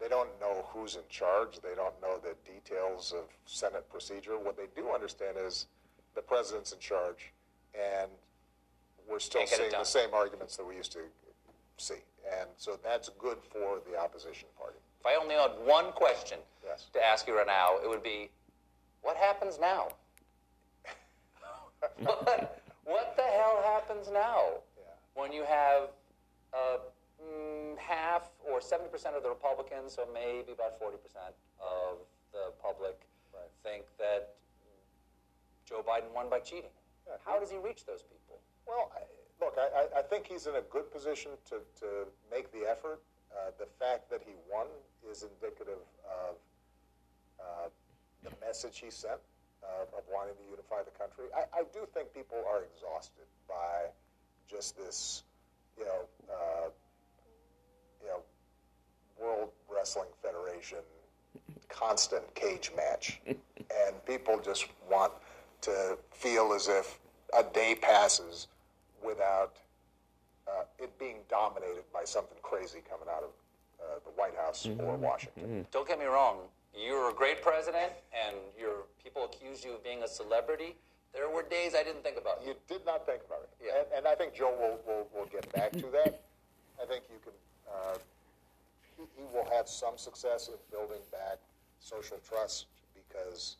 They 0.00 0.08
don't 0.08 0.28
know 0.40 0.66
who's 0.68 0.96
in 0.96 1.02
charge. 1.08 1.60
They 1.60 1.74
don't 1.76 1.94
know 2.02 2.18
the 2.18 2.34
details 2.50 3.12
of 3.16 3.24
Senate 3.46 3.88
procedure. 3.88 4.36
What 4.38 4.56
they 4.56 4.66
do 4.74 4.90
understand 4.90 5.36
is 5.38 5.66
the 6.14 6.22
president's 6.22 6.72
in 6.72 6.78
charge, 6.78 7.32
and 7.74 8.10
we're 9.08 9.18
still 9.18 9.40
Can't 9.40 9.50
get 9.50 9.60
it 9.60 9.70
seeing 9.70 9.80
the 9.80 9.84
same 9.84 10.10
arguments 10.14 10.56
that 10.56 10.66
we 10.66 10.76
used 10.76 10.92
to 10.92 11.00
see. 11.78 12.02
And 12.38 12.48
so 12.56 12.78
that's 12.82 13.08
good 13.18 13.38
for 13.50 13.80
the 13.90 13.98
opposition 13.98 14.48
party. 14.58 14.78
If 15.00 15.06
I 15.06 15.16
only 15.20 15.34
had 15.34 15.50
one 15.64 15.92
question 15.92 16.38
Yes. 16.64 16.86
to 16.92 17.04
ask 17.04 17.26
you 17.26 17.36
right 17.36 17.46
now, 17.46 17.78
it 17.82 17.88
would 17.88 18.02
be, 18.02 18.30
what 19.02 19.16
happens 19.16 19.58
now? 19.60 19.88
what, 21.98 22.62
what 22.84 23.16
the 23.16 23.22
hell 23.22 23.60
happens 23.64 24.08
now 24.12 24.62
Yeah. 24.78 24.84
when 25.14 25.32
you 25.32 25.42
have 25.44 25.88
uh, 26.54 26.78
mm, 27.20 27.76
half 27.78 28.30
or 28.48 28.60
70% 28.60 28.92
of 29.16 29.22
the 29.24 29.28
Republicans, 29.28 29.94
so 29.94 30.06
maybe 30.14 30.52
about 30.52 30.78
40% 30.80 30.94
of 31.60 31.98
the 32.32 32.52
public, 32.62 32.96
Right. 33.34 33.48
think 33.64 33.84
that 33.98 34.34
Joe 35.72 35.82
Biden 35.82 36.12
won 36.14 36.28
by 36.28 36.38
cheating? 36.40 36.68
Yeah. 37.06 37.14
How 37.24 37.40
does 37.40 37.50
he 37.50 37.56
reach 37.56 37.86
those 37.86 38.02
people? 38.02 38.36
Well, 38.68 38.92
I, 38.94 39.00
look, 39.42 39.56
I, 39.56 39.88
I- 39.96 40.00
I 40.00 40.02
think 40.02 40.26
he's 40.26 40.46
in 40.46 40.56
a 40.56 40.60
good 40.68 40.92
position 40.92 41.30
to, 41.48 41.56
to 41.80 41.86
make 42.30 42.52
the 42.52 42.68
effort. 42.68 43.00
Uh, 43.32 43.50
the 43.58 43.64
fact 43.80 44.10
that 44.10 44.20
he 44.26 44.32
won 44.52 44.66
is 45.10 45.24
indicative 45.24 45.80
of 46.04 46.36
uh, 47.40 47.68
the 48.22 48.30
message 48.46 48.78
he 48.84 48.90
sent 48.90 49.16
uh, 49.64 49.96
of 49.96 50.04
wanting 50.12 50.34
to 50.34 50.44
unify 50.50 50.82
the 50.84 50.90
country. 50.90 51.24
I, 51.34 51.60
I 51.60 51.62
do 51.72 51.88
think 51.94 52.12
people 52.12 52.44
are 52.46 52.64
exhausted 52.64 53.24
by 53.48 53.88
just 54.46 54.76
this, 54.76 55.22
you 55.78 55.86
know, 55.86 56.04
uh, 56.30 56.68
you 58.02 58.08
know, 58.08 58.20
World 59.18 59.48
Wrestling 59.74 60.08
Federation 60.22 60.78
constant 61.70 62.22
cage 62.34 62.70
match, 62.76 63.18
and 63.26 64.04
people 64.06 64.38
just 64.44 64.66
want 64.90 65.12
to 65.62 65.96
feel 66.12 66.52
as 66.52 66.68
if 66.68 66.98
a 67.36 67.42
day 67.42 67.74
passes 67.80 68.48
without 69.04 69.56
uh, 70.46 70.64
it 70.78 70.96
being 70.98 71.16
dominated 71.30 71.84
by 71.92 72.04
something 72.04 72.36
crazy 72.42 72.80
coming 72.88 73.06
out 73.08 73.22
of 73.22 73.30
uh, 73.80 73.98
the 74.04 74.10
White 74.10 74.36
House 74.36 74.66
or 74.78 74.96
Washington. 74.96 75.66
Don't 75.72 75.88
get 75.88 75.98
me 75.98 76.04
wrong. 76.04 76.38
You're 76.76 77.10
a 77.10 77.14
great 77.14 77.42
president, 77.42 77.92
and 78.26 78.36
your 78.58 78.84
people 79.02 79.24
accuse 79.24 79.64
you 79.64 79.74
of 79.74 79.84
being 79.84 80.02
a 80.02 80.08
celebrity. 80.08 80.74
There 81.12 81.28
were 81.28 81.42
days 81.42 81.74
I 81.78 81.82
didn't 81.82 82.02
think 82.02 82.16
about 82.16 82.40
you. 82.42 82.50
You 82.50 82.54
did 82.68 82.86
not 82.86 83.04
think 83.06 83.20
about 83.26 83.42
it, 83.42 83.50
Yeah. 83.66 83.78
and, 83.80 83.86
and 83.98 84.06
I 84.06 84.14
think 84.14 84.34
Joe 84.34 84.54
will, 84.58 84.78
will, 84.86 85.06
will 85.14 85.26
get 85.26 85.50
back 85.52 85.72
to 85.72 85.86
that. 85.92 86.22
I 86.82 86.86
think 86.86 87.04
you 87.10 87.18
can. 87.22 87.32
Uh, 87.68 87.98
he, 88.96 89.04
he 89.16 89.22
will 89.32 89.46
have 89.54 89.68
some 89.68 89.96
success 89.98 90.48
in 90.48 90.54
building 90.70 91.02
back 91.10 91.38
social 91.80 92.18
trust 92.26 92.66
because 92.94 93.56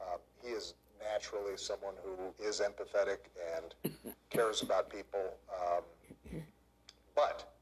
um, 0.00 0.18
he 0.42 0.50
is 0.50 0.74
naturally 1.12 1.56
someone 1.56 1.94
who 2.02 2.44
is 2.44 2.60
empathetic 2.60 3.18
and 3.56 3.94
cares 4.30 4.62
about 4.62 4.90
people. 4.90 5.34
Um, 5.50 5.82
but 7.14 7.52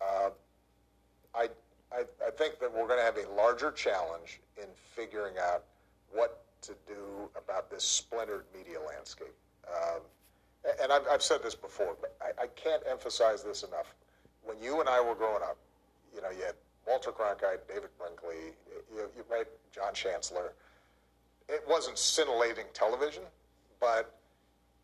uh, 0.00 0.30
I, 1.34 1.48
I, 1.92 2.04
I 2.26 2.30
think 2.36 2.58
that 2.60 2.72
we're 2.72 2.86
going 2.86 2.98
to 2.98 3.04
have 3.04 3.16
a 3.16 3.28
larger 3.34 3.70
challenge 3.70 4.40
in 4.56 4.66
figuring 4.94 5.34
out 5.38 5.64
what 6.12 6.42
to 6.62 6.72
do 6.86 7.30
about 7.36 7.70
this 7.70 7.84
splintered 7.84 8.44
media 8.56 8.78
landscape. 8.80 9.34
Um, 9.68 10.00
and 10.82 10.92
I've, 10.92 11.06
I've 11.10 11.22
said 11.22 11.42
this 11.42 11.54
before, 11.54 11.96
but 12.00 12.16
I, 12.20 12.44
I 12.44 12.46
can't 12.48 12.82
emphasize 12.90 13.42
this 13.42 13.62
enough. 13.62 13.94
When 14.42 14.60
you 14.60 14.80
and 14.80 14.88
I 14.88 15.00
were 15.00 15.14
growing 15.14 15.42
up, 15.42 15.58
you 16.14 16.22
know, 16.22 16.30
you 16.30 16.44
had 16.44 16.54
Walter 16.86 17.10
Cronkite, 17.10 17.66
David 17.68 17.90
Brinkley, 17.98 18.54
you, 18.94 19.08
you 19.16 19.24
right, 19.30 19.46
John 19.72 19.92
Chancellor. 19.92 20.52
It 21.48 21.62
wasn't 21.68 21.98
scintillating 21.98 22.64
television, 22.74 23.22
but 23.80 24.18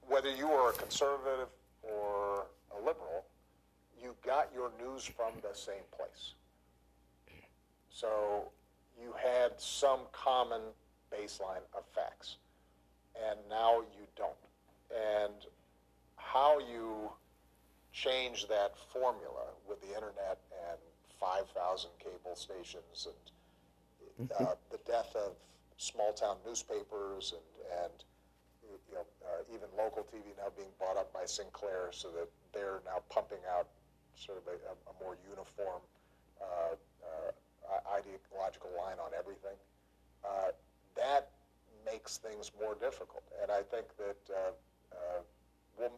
whether 0.07 0.31
you 0.31 0.49
were 0.49 0.71
a 0.71 0.73
conservative 0.73 1.49
or 1.83 2.47
a 2.77 2.79
liberal, 2.79 3.25
you 4.01 4.15
got 4.25 4.51
your 4.55 4.71
news 4.81 5.05
from 5.05 5.33
the 5.43 5.55
same 5.55 5.85
place. 5.97 6.35
So 7.91 8.51
you 9.01 9.13
had 9.23 9.53
some 9.59 10.01
common 10.13 10.61
baseline 11.13 11.65
of 11.77 11.85
facts, 11.95 12.37
and 13.29 13.39
now 13.49 13.81
you 13.81 14.07
don't. 14.17 14.33
And 14.91 15.35
how 16.17 16.59
you 16.59 17.11
change 17.93 18.49
that 18.49 18.73
formula 18.93 19.47
with 19.69 19.81
the 19.83 19.89
internet 19.89 20.39
and 20.69 20.79
5,000 21.21 21.91
cable 21.99 22.35
stations 22.35 23.09
and 24.19 24.31
uh, 24.41 24.55
the 24.71 24.79
death 24.87 25.15
of 25.15 25.33
small 25.77 26.13
town 26.13 26.37
newspapers 26.47 27.35
and, 27.35 27.83
and 27.85 28.05
you 28.89 28.95
know, 28.95 29.07
uh, 29.25 29.55
even 29.55 29.69
local 29.77 30.03
TV 30.03 30.37
now 30.39 30.49
being 30.57 30.73
bought 30.79 30.97
up 30.97 31.13
by 31.13 31.25
Sinclair 31.25 31.89
so 31.91 32.09
that 32.11 32.29
they're 32.53 32.81
now 32.85 33.03
pumping 33.11 33.43
out 33.57 33.69
sort 34.15 34.39
of 34.39 34.45
a, 34.47 34.57
a 34.91 34.95
more 35.03 35.17
uniform 35.29 35.81
uh, 36.41 36.75
uh, 36.75 37.33
ideological 37.97 38.71
line 38.77 38.99
on 38.99 39.11
everything. 39.19 39.57
Uh, 40.25 40.53
that 40.97 41.31
makes 41.85 42.19
things 42.19 42.53
more 42.61 42.75
difficult. 42.75 43.25
And 43.43 43.51
I 43.51 43.63
think 43.63 43.87
that 43.99 44.21
uh, 44.31 44.53
uh, 44.93 45.21
we'll, 45.79 45.93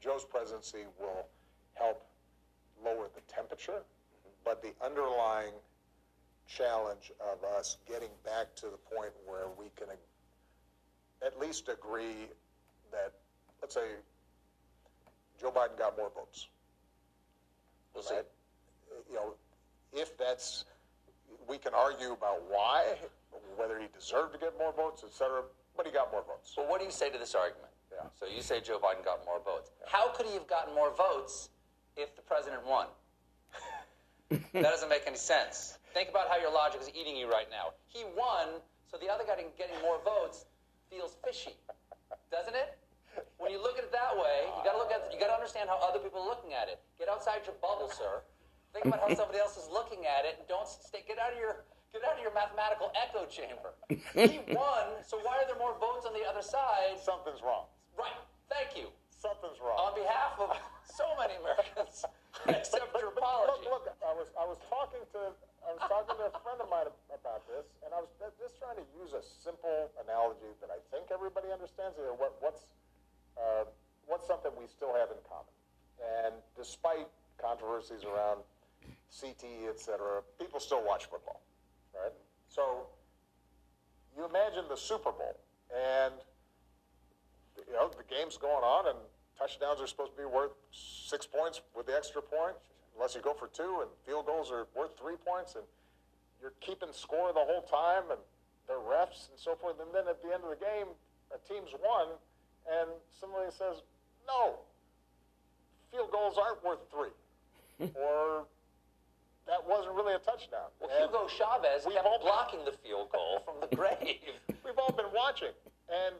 Joe's 0.00 0.24
presidency 0.24 0.84
will 0.98 1.26
help 1.74 2.04
lower 2.84 3.08
the 3.14 3.20
temperature, 3.32 3.82
but 4.44 4.62
the 4.62 4.72
underlying 4.84 5.52
challenge 6.46 7.12
of 7.20 7.42
us 7.58 7.78
getting 7.88 8.10
back 8.24 8.54
to 8.56 8.66
the 8.66 8.78
point 8.96 9.12
where 9.26 9.48
we 9.58 9.66
can 9.76 9.88
at 11.24 11.38
least 11.38 11.68
agree 11.68 12.28
that, 12.92 13.12
let's 13.60 13.74
say, 13.74 13.86
Joe 15.40 15.50
Biden 15.50 15.78
got 15.78 15.96
more 15.96 16.10
votes. 16.14 16.48
We'll 17.94 18.04
see. 18.04 18.14
You 19.10 19.16
know, 19.16 19.34
if 19.92 20.16
that's, 20.16 20.64
we 21.48 21.58
can 21.58 21.74
argue 21.74 22.12
about 22.12 22.42
why, 22.48 22.94
whether 23.56 23.78
he 23.78 23.86
deserved 23.98 24.32
to 24.34 24.38
get 24.38 24.56
more 24.58 24.72
votes, 24.72 25.02
et 25.04 25.12
cetera, 25.12 25.42
but 25.76 25.86
he 25.86 25.92
got 25.92 26.10
more 26.12 26.22
votes. 26.26 26.54
Well, 26.56 26.68
what 26.68 26.78
do 26.80 26.86
you 26.86 26.92
say 26.92 27.10
to 27.10 27.18
this 27.18 27.34
argument? 27.34 27.72
Yeah. 27.92 28.08
So 28.18 28.26
you 28.26 28.42
say 28.42 28.60
Joe 28.60 28.78
Biden 28.78 29.04
got 29.04 29.24
more 29.24 29.40
votes. 29.44 29.70
How 29.86 30.08
could 30.12 30.26
he 30.26 30.34
have 30.34 30.46
gotten 30.46 30.74
more 30.74 30.94
votes 30.94 31.50
if 31.96 32.14
the 32.16 32.22
president 32.22 32.66
won? 32.66 32.86
that 34.30 34.62
doesn't 34.62 34.88
make 34.88 35.02
any 35.06 35.16
sense. 35.16 35.78
Think 35.96 36.12
about 36.12 36.28
how 36.28 36.36
your 36.36 36.52
logic 36.52 36.84
is 36.84 36.92
eating 36.92 37.16
you 37.16 37.24
right 37.24 37.48
now. 37.48 37.72
He 37.88 38.04
won, 38.12 38.60
so 38.84 39.00
the 39.00 39.08
other 39.08 39.24
guy 39.24 39.40
getting 39.56 39.80
more 39.80 39.96
votes 40.04 40.44
feels 40.92 41.16
fishy, 41.24 41.56
doesn't 42.28 42.52
it? 42.52 42.76
When 43.40 43.48
you 43.48 43.56
look 43.56 43.80
at 43.80 43.88
it 43.88 43.96
that 43.96 44.12
way, 44.12 44.44
you 44.44 44.60
got 44.60 44.76
to 44.76 44.80
look 44.84 44.92
at 44.92 45.08
you 45.08 45.16
got 45.16 45.32
to 45.32 45.38
understand 45.40 45.72
how 45.72 45.80
other 45.80 45.96
people 45.96 46.20
are 46.20 46.28
looking 46.28 46.52
at 46.52 46.68
it. 46.68 46.84
Get 47.00 47.08
outside 47.08 47.48
your 47.48 47.56
bubble, 47.64 47.88
sir. 47.88 48.20
Think 48.76 48.92
about 48.92 49.08
how 49.08 49.10
somebody 49.24 49.40
else 49.40 49.56
is 49.56 49.72
looking 49.72 50.04
at 50.04 50.28
it, 50.28 50.36
and 50.36 50.44
don't 50.44 50.68
stay. 50.68 51.00
Get 51.08 51.16
out 51.16 51.32
of 51.32 51.40
your 51.40 51.64
get 51.96 52.04
out 52.04 52.20
of 52.20 52.20
your 52.20 52.36
mathematical 52.36 52.92
echo 52.92 53.24
chamber. 53.24 53.72
He 54.12 54.44
won, 54.52 55.00
so 55.00 55.16
why 55.24 55.40
are 55.40 55.48
there 55.48 55.56
more 55.56 55.80
votes 55.80 56.04
on 56.04 56.12
the 56.12 56.28
other 56.28 56.44
side? 56.44 57.00
Something's 57.00 57.40
wrong. 57.40 57.72
Right. 57.96 58.20
Thank 58.52 58.76
you. 58.76 58.92
Something's 59.08 59.56
wrong. 59.64 59.80
On 59.80 59.96
behalf 59.96 60.36
of 60.44 60.52
so 60.84 61.08
many 61.16 61.40
Americans, 61.40 62.04
I 62.44 62.60
accept 62.60 62.92
your 63.00 63.16
apology. 63.16 63.64
Look, 63.72 63.88
look, 63.88 63.96
I 64.04 64.12
was 64.12 64.28
I 64.36 64.44
was 64.44 64.60
talking 64.68 65.00
to 65.16 65.32
I 65.66 65.74
was 65.74 65.82
talking 65.90 66.14
to 66.14 66.30
a 66.30 66.34
friend 66.46 66.62
of 66.62 66.70
mine 66.70 66.86
about 67.10 67.42
this, 67.50 67.66
and 67.82 67.90
I 67.90 67.98
was 67.98 68.10
just 68.38 68.54
trying 68.62 68.78
to 68.78 68.86
use 68.94 69.18
a 69.18 69.22
simple 69.22 69.90
analogy 69.98 70.54
that 70.62 70.70
I 70.70 70.78
think 70.94 71.10
everybody 71.10 71.50
understands. 71.50 71.98
Here, 71.98 72.14
what 72.14 72.38
what's 72.38 72.70
uh, 73.34 73.66
what's 74.06 74.30
something 74.30 74.54
we 74.54 74.70
still 74.70 74.94
have 74.94 75.10
in 75.10 75.18
common? 75.26 75.50
And 75.98 76.38
despite 76.54 77.10
controversies 77.42 78.06
around 78.06 78.46
CTE, 79.10 79.66
et 79.66 79.82
cetera, 79.82 80.22
people 80.38 80.62
still 80.62 80.86
watch 80.86 81.10
football, 81.10 81.42
right? 81.98 82.14
So 82.46 82.86
you 84.14 84.22
imagine 84.22 84.70
the 84.70 84.78
Super 84.78 85.10
Bowl, 85.10 85.34
and 85.74 86.14
you 87.58 87.74
know 87.74 87.90
the 87.90 88.06
game's 88.06 88.38
going 88.38 88.62
on, 88.62 88.86
and 88.94 88.98
touchdowns 89.34 89.82
are 89.82 89.90
supposed 89.90 90.14
to 90.14 90.18
be 90.22 90.30
worth 90.30 90.54
six 90.70 91.26
points 91.26 91.60
with 91.74 91.90
the 91.90 91.96
extra 91.96 92.22
point 92.22 92.54
unless 92.96 93.14
you 93.14 93.20
go 93.20 93.34
for 93.34 93.48
two, 93.48 93.80
and 93.84 93.90
field 94.04 94.26
goals 94.26 94.50
are 94.50 94.66
worth 94.76 94.96
three 94.98 95.16
points, 95.24 95.54
and 95.54 95.64
you're 96.40 96.52
keeping 96.60 96.88
score 96.92 97.32
the 97.32 97.44
whole 97.44 97.62
time, 97.62 98.10
and 98.10 98.20
they're 98.66 98.82
refs 98.82 99.28
and 99.30 99.38
so 99.38 99.54
forth. 99.54 99.76
And 99.80 99.88
then 99.94 100.08
at 100.08 100.22
the 100.22 100.32
end 100.32 100.42
of 100.44 100.50
the 100.50 100.60
game, 100.60 100.88
a 101.32 101.38
team's 101.46 101.70
won, 101.82 102.08
and 102.70 102.88
somebody 103.20 103.50
says, 103.52 103.82
"No, 104.26 104.56
field 105.92 106.10
goals 106.10 106.38
aren't 106.38 106.62
worth 106.64 106.80
three, 106.90 107.12
or 107.94 108.44
that 109.46 109.60
wasn't 109.66 109.94
really 109.94 110.14
a 110.14 110.18
touchdown." 110.18 110.68
Well, 110.80 110.90
And 110.90 111.10
Hugo 111.10 111.28
Chavez 111.28 111.84
kept 111.84 112.04
all- 112.06 112.18
blocking 112.20 112.64
the 112.64 112.72
field 112.84 113.10
goal 113.12 113.40
from 113.44 113.60
the 113.60 113.70
grave. 113.76 114.18
We've 114.64 114.78
all 114.78 114.92
been 114.92 115.12
watching, 115.14 115.52
and 115.88 116.14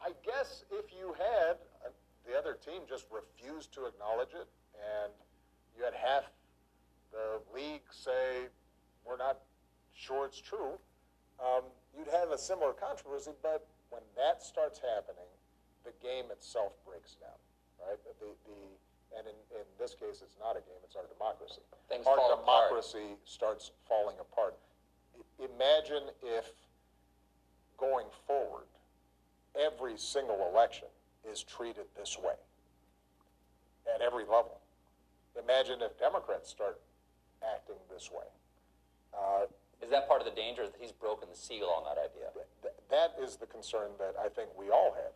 I 0.00 0.10
guess 0.24 0.64
if 0.70 0.86
you 0.92 1.14
had 1.14 1.56
uh, 1.86 1.90
the 2.26 2.36
other 2.38 2.54
team 2.54 2.82
just 2.88 3.06
refused 3.10 3.72
to 3.74 3.86
acknowledge 3.86 4.34
it, 4.34 4.46
and 4.74 5.12
you 5.76 5.84
had 5.84 5.94
half 5.94 6.24
the 7.12 7.40
league 7.54 7.84
say 7.90 8.48
we're 9.04 9.16
not 9.16 9.38
sure 9.94 10.26
it's 10.26 10.40
true, 10.40 10.78
um, 11.40 11.62
you'd 11.96 12.08
have 12.08 12.30
a 12.30 12.38
similar 12.38 12.72
controversy. 12.72 13.32
But 13.42 13.66
when 13.90 14.02
that 14.16 14.42
starts 14.42 14.80
happening, 14.80 15.28
the 15.84 15.92
game 16.02 16.30
itself 16.30 16.72
breaks 16.86 17.14
down, 17.16 17.36
right? 17.80 17.98
The, 18.20 18.26
the 18.48 18.58
and 19.18 19.26
in, 19.28 19.36
in 19.52 19.66
this 19.78 19.92
case, 19.94 20.24
it's 20.24 20.40
not 20.40 20.56
a 20.56 20.64
game; 20.64 20.80
it's 20.84 20.96
our 20.96 21.04
democracy. 21.12 21.60
Things 21.88 22.06
our 22.06 22.16
fall 22.16 22.32
apart. 22.32 22.70
democracy 22.70 23.20
starts 23.24 23.72
falling 23.86 24.16
apart. 24.20 24.56
Imagine 25.38 26.08
if 26.22 26.48
going 27.76 28.06
forward, 28.26 28.70
every 29.58 29.98
single 29.98 30.48
election 30.50 30.88
is 31.30 31.42
treated 31.42 31.84
this 31.98 32.16
way 32.18 32.34
at 33.94 34.00
every 34.00 34.24
level. 34.24 34.61
Imagine 35.38 35.80
if 35.82 35.98
Democrats 35.98 36.48
start 36.50 36.80
acting 37.42 37.76
this 37.92 38.10
way. 38.10 38.26
Uh, 39.14 39.46
Is 39.82 39.90
that 39.90 40.06
part 40.06 40.20
of 40.22 40.26
the 40.26 40.34
danger 40.38 40.62
that 40.62 40.76
he's 40.78 40.92
broken 40.92 41.28
the 41.28 41.36
seal 41.36 41.66
on 41.66 41.82
that 41.84 41.98
idea? 41.98 42.30
th- 42.62 42.74
that 42.90 43.16
is 43.20 43.36
the 43.36 43.46
concern 43.46 43.90
that 43.98 44.14
I 44.20 44.28
think 44.28 44.50
we 44.56 44.70
all 44.70 44.92
have. 44.94 45.12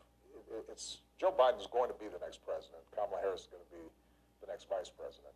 It- 0.50 0.66
It's 0.68 0.98
Joe 1.18 1.30
Biden's 1.32 1.66
going 1.68 1.88
to 1.88 1.96
be 1.98 2.08
the 2.08 2.18
next 2.18 2.44
president. 2.44 2.82
Kamala 2.94 3.20
Harris 3.22 3.42
is 3.42 3.46
going 3.46 3.62
to 3.64 3.70
be 3.76 3.84
the 4.40 4.46
next 4.48 4.68
vice 4.68 4.90
president. 4.90 5.32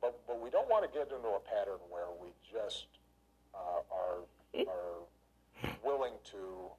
But 0.00 0.14
but 0.26 0.38
we 0.40 0.50
don't 0.50 0.68
want 0.68 0.84
to 0.86 0.90
get 0.96 1.10
into 1.10 1.28
a 1.28 1.40
pattern 1.40 1.80
where 1.90 2.10
we 2.20 2.28
just 2.44 2.86
uh, 3.54 3.82
are 3.90 4.22
are 4.68 5.02
willing 5.82 6.14
to 6.30 6.70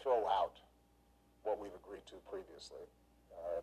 throw 0.00 0.26
out 0.28 0.60
what 1.42 1.58
we've 1.58 1.74
agreed 1.74 2.04
to 2.06 2.14
previously, 2.30 2.84
uh, 3.32 3.60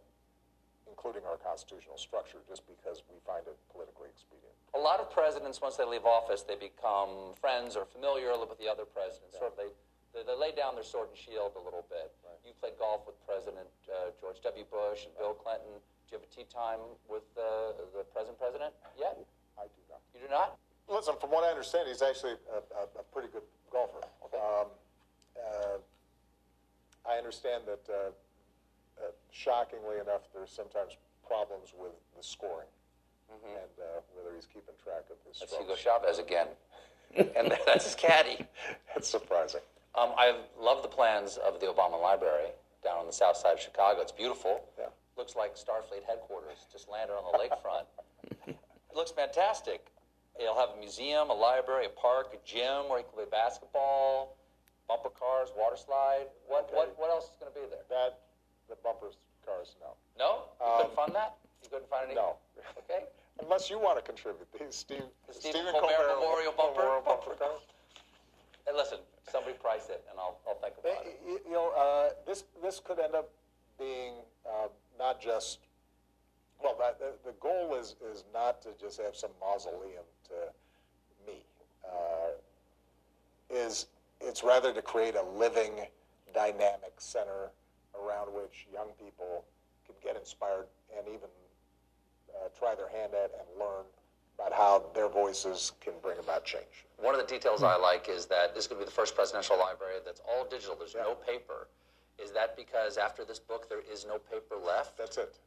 including 0.92 1.24
our 1.24 1.40
constitutional 1.40 1.96
structure, 1.96 2.44
just 2.52 2.68
because 2.68 3.02
we 3.08 3.16
find 3.24 3.48
it 3.48 3.56
politically 3.72 4.12
expedient. 4.12 4.52
A 4.76 4.80
lot 4.80 5.00
of 5.00 5.08
presidents, 5.10 5.64
once 5.64 5.80
they 5.80 5.88
leave 5.88 6.04
office, 6.04 6.44
they 6.44 6.60
become 6.60 7.34
friends 7.40 7.80
or 7.80 7.88
familiar 7.88 8.36
with 8.36 8.60
the 8.60 8.68
other 8.68 8.84
presidents. 8.84 9.40
Sort 9.40 9.56
of 9.56 9.58
they, 9.58 9.72
they, 10.12 10.28
they 10.28 10.36
lay 10.36 10.52
down 10.52 10.76
their 10.76 10.84
sword 10.84 11.08
and 11.12 11.18
shield 11.18 11.56
a 11.56 11.64
little 11.64 11.88
bit. 11.88 12.12
You 12.44 12.52
played 12.60 12.76
golf 12.76 13.08
with 13.08 13.16
President 13.24 13.68
uh, 13.88 14.12
George 14.20 14.44
W. 14.44 14.68
Bush 14.68 15.08
and 15.08 15.14
Bill 15.16 15.34
Clinton. 15.34 15.80
Do 15.80 16.08
you 16.12 16.16
have 16.20 16.28
a 16.28 16.32
tee 16.32 16.48
time 16.52 16.84
with 17.08 17.24
uh, 17.40 17.72
the 17.96 18.04
present 18.12 18.36
president 18.36 18.76
yet? 19.00 19.16
I 19.56 19.72
do 19.72 19.82
not. 19.88 20.02
You 20.12 20.20
do 20.28 20.32
not? 20.32 20.60
Listen, 20.92 21.16
from 21.22 21.32
what 21.32 21.48
I 21.48 21.50
understand, 21.56 21.88
he's 21.88 22.02
actually 22.04 22.36
a, 22.52 22.60
a, 22.76 22.84
a 23.00 23.04
pretty 23.16 23.30
good 23.32 23.48
golfer. 23.72 24.04
Um, 24.36 24.68
uh, 25.40 25.80
I 27.08 27.16
understand 27.18 27.64
that, 27.68 27.84
uh, 27.88 28.12
shockingly 29.32 29.98
enough, 30.00 30.22
there's 30.34 30.52
sometimes 30.52 30.98
problems 31.26 31.74
with 31.80 31.92
the 32.18 32.24
scoring 32.24 32.68
and 33.32 33.72
uh, 33.80 34.02
whether 34.14 34.36
he's 34.36 34.46
keeping 34.46 34.76
track 34.84 35.08
of 35.10 35.16
his 35.26 35.40
That's 35.40 35.52
strokes. 35.54 35.64
Hugo 35.66 35.76
Chavez 35.80 36.20
again. 36.20 36.48
and 37.16 37.52
that's 37.66 37.86
his 37.86 37.96
caddy. 37.96 38.46
That's 38.94 39.08
surprising. 39.08 39.62
Um, 39.96 40.12
I 40.18 40.36
love 40.60 40.82
the 40.82 40.88
plans 40.90 41.38
of 41.38 41.60
the 41.60 41.68
Obama 41.68 42.02
Library 42.02 42.52
down 42.84 42.98
on 42.98 43.06
the 43.06 43.12
south 43.14 43.38
side 43.38 43.54
of 43.54 43.60
Chicago. 43.60 44.00
It's 44.02 44.12
beautiful. 44.12 44.64
Yeah. 44.80 44.86
Looks 45.18 45.36
like 45.36 45.56
Starfleet 45.56 46.04
headquarters 46.08 46.66
just 46.72 46.90
landed 46.90 47.14
on 47.14 47.24
the 47.32 47.38
lakefront. 47.38 47.86
it 48.48 48.56
looks 48.96 49.12
fantastic. 49.12 49.88
It'll 50.40 50.56
have 50.58 50.70
a 50.76 50.80
museum, 50.80 51.30
a 51.30 51.34
library, 51.34 51.86
a 51.86 51.90
park, 51.90 52.34
a 52.34 52.40
gym 52.48 52.88
where 52.88 53.00
you 53.00 53.06
can 53.06 53.14
play 53.14 53.26
basketball, 53.30 54.38
bumper 54.88 55.10
cars, 55.10 55.50
water 55.58 55.76
slide. 55.76 56.28
What 56.48 56.68
Okay. 56.72 56.76
what 56.76 56.96
what 56.98 57.10
else 57.12 57.26
is 57.26 57.36
going 57.40 57.52
to 57.54 57.60
be 57.60 57.66
there? 57.70 57.84
That, 57.90 58.20
the 58.72 58.78
bumpers 58.82 59.16
cars, 59.46 59.76
no. 59.84 59.92
No, 60.18 60.48
you 60.60 60.66
Um, 60.66 60.78
couldn't 60.82 60.96
fund 60.96 61.16
that. 61.16 61.36
You 61.64 61.70
couldn't 61.70 61.90
find 61.90 62.06
any. 62.06 62.16
No. 62.16 62.38
Okay. 62.80 63.04
Unless 63.44 63.70
you 63.70 63.78
want 63.80 63.98
to 63.98 64.02
contribute. 64.04 64.48
These 64.58 64.76
Steve, 64.76 65.04
The 65.28 65.34
Stephen 65.34 65.74
Colbert 65.74 66.16
Memorial 66.16 66.54
bumper? 66.54 66.80
Memorial 66.82 67.02
bumper 67.04 67.36
cars. 67.36 67.62
Hey, 68.68 68.74
listen, 68.78 69.00
somebody 69.32 69.56
price 69.58 69.90
it, 69.90 70.06
and 70.08 70.20
I'll 70.20 70.38
I'll 70.48 70.54
think 70.62 70.76
about 70.78 71.04
it. 71.04 71.20
You 71.28 71.40
you 71.48 71.52
know, 71.52 71.72
uh, 71.76 72.10
this 72.28 72.44
this 72.62 72.80
could 72.80 73.00
end 73.00 73.16
up 73.16 73.28
being 73.80 74.14
uh, 74.46 74.68
not 75.00 75.20
just 75.20 75.58
well. 76.64 76.78
The, 77.00 77.14
the 77.26 77.34
goal 77.40 77.74
is 77.74 77.96
is 78.14 78.24
not 78.32 78.62
to 78.62 78.70
just 78.80 79.02
have 79.02 79.16
some 79.16 79.32
mausoleum 79.42 80.04
to 80.26 80.36
me. 81.26 81.40
Uh, 81.84 82.34
is 83.50 83.88
it's 84.22 84.44
rather 84.44 84.72
to 84.74 84.82
create 84.84 85.16
a 85.16 85.24
living, 85.24 85.88
dynamic 86.36 86.94
center 87.00 87.50
around 88.04 88.34
which 88.34 88.68
young 88.74 88.90
people 89.00 89.46
can 89.86 89.96
get 90.04 90.16
inspired 90.16 90.68
and 90.98 91.08
even 91.08 91.30
uh, 92.36 92.50
try 92.58 92.76
their 92.76 92.90
hand 92.90 93.14
at 93.14 93.32
and 93.38 93.48
learn 93.60 93.86
about 94.36 94.54
how 94.54 94.84
their 94.94 95.10
voices 95.10 95.74
can 95.82 95.94
bring 96.02 96.18
about 96.20 96.46
change. 96.46 96.86
One 96.98 97.14
of 97.14 97.22
the 97.22 97.28
details 97.28 97.64
I 97.64 97.76
like 97.76 98.10
is 98.10 98.26
that 98.28 98.56
this 98.56 98.66
is 98.66 98.68
going 98.68 98.80
to 98.80 98.86
be 98.86 98.90
the 98.90 98.96
first 98.96 99.16
presidential 99.16 99.58
library 99.58 100.00
that's 100.06 100.22
all 100.28 100.46
digital. 100.46 100.76
There's 100.76 100.96
no 100.96 101.16
paper. 101.16 101.68
Is 102.22 102.32
that 102.32 102.56
because 102.56 102.98
after 102.98 103.26
this 103.26 103.40
book 103.40 103.70
there 103.70 103.82
is 103.92 104.06
no 104.06 104.18
paper 104.18 104.56
left? 104.56 104.98
That's 104.98 105.18
it. 105.18 105.38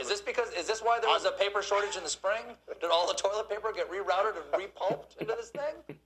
Is 0.00 0.08
this 0.08 0.20
because 0.20 0.50
is 0.54 0.66
this 0.66 0.80
why 0.80 0.98
there 1.00 1.10
was 1.10 1.24
a 1.24 1.30
paper 1.32 1.62
shortage 1.62 1.96
in 1.96 2.02
the 2.02 2.08
spring? 2.08 2.42
Did 2.80 2.90
all 2.90 3.06
the 3.06 3.14
toilet 3.14 3.48
paper 3.48 3.72
get 3.74 3.90
rerouted 3.90 4.34
and 4.36 4.62
repulped 4.62 5.16
into 5.20 5.34
this 5.34 5.50
thing? 5.50 5.96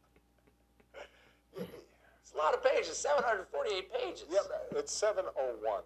It's 2.33 2.40
lot 2.40 2.55
of 2.57 2.64
pages, 2.64 2.97
748 2.97 3.92
pages. 3.92 4.25
Yeah, 4.33 4.40
it's 4.73 4.92
701, 4.92 5.85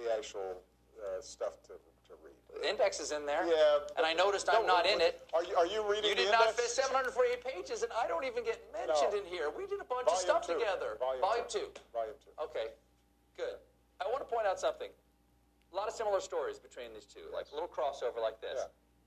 the 0.00 0.08
actual 0.16 0.56
uh, 0.96 1.20
stuff 1.20 1.60
to, 1.68 1.76
to 2.08 2.12
read. 2.24 2.32
The 2.56 2.64
index 2.68 3.00
is 3.00 3.12
in 3.12 3.26
there. 3.26 3.44
Yeah. 3.44 3.84
And 3.98 4.06
I 4.06 4.14
noticed 4.16 4.48
I'm 4.48 4.64
not 4.66 4.86
in 4.88 5.02
it. 5.04 5.20
Are 5.36 5.44
you, 5.44 5.52
are 5.60 5.66
you 5.68 5.84
reading 5.84 6.08
You 6.08 6.16
the 6.16 6.22
did 6.24 6.32
not 6.32 6.56
fit 6.56 6.72
748 6.72 7.44
pages, 7.44 7.82
and 7.82 7.92
I 7.92 8.08
don't 8.08 8.24
even 8.24 8.44
get 8.48 8.64
mentioned 8.72 9.12
No. 9.12 9.18
in 9.20 9.26
here. 9.28 9.52
We 9.52 9.66
did 9.68 9.76
a 9.80 9.84
bunch 9.84 10.08
of 10.08 10.16
stuff 10.16 10.46
two. 10.46 10.54
together. 10.56 10.96
Volume 11.20 11.44
two. 11.52 11.68
Volume 11.92 12.16
two. 12.24 12.32
Okay, 12.40 12.72
good. 13.36 13.60
I 14.00 14.08
want 14.08 14.24
to 14.24 14.28
point 14.32 14.46
out 14.48 14.58
something. 14.58 14.88
A 14.88 15.74
lot 15.76 15.88
of 15.88 15.92
similar 15.94 16.20
stories 16.24 16.56
between 16.58 16.94
these 16.96 17.04
two, 17.04 17.28
like 17.28 17.44
a 17.52 17.54
little 17.54 17.68
crossover 17.68 18.22
like 18.24 18.40
this. 18.40 18.56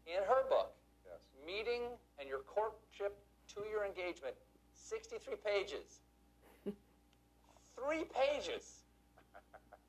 Yeah. 0.06 0.22
In 0.22 0.24
her 0.30 0.46
book, 0.48 0.78
Yes. 1.10 1.18
meeting 1.42 1.90
and 2.22 2.30
your 2.30 2.46
courtship 2.46 3.18
to 3.56 3.66
your 3.72 3.82
engagement, 3.84 4.36
63 4.76 5.36
pages. 5.42 6.06
Three 7.78 8.04
pages. 8.10 8.82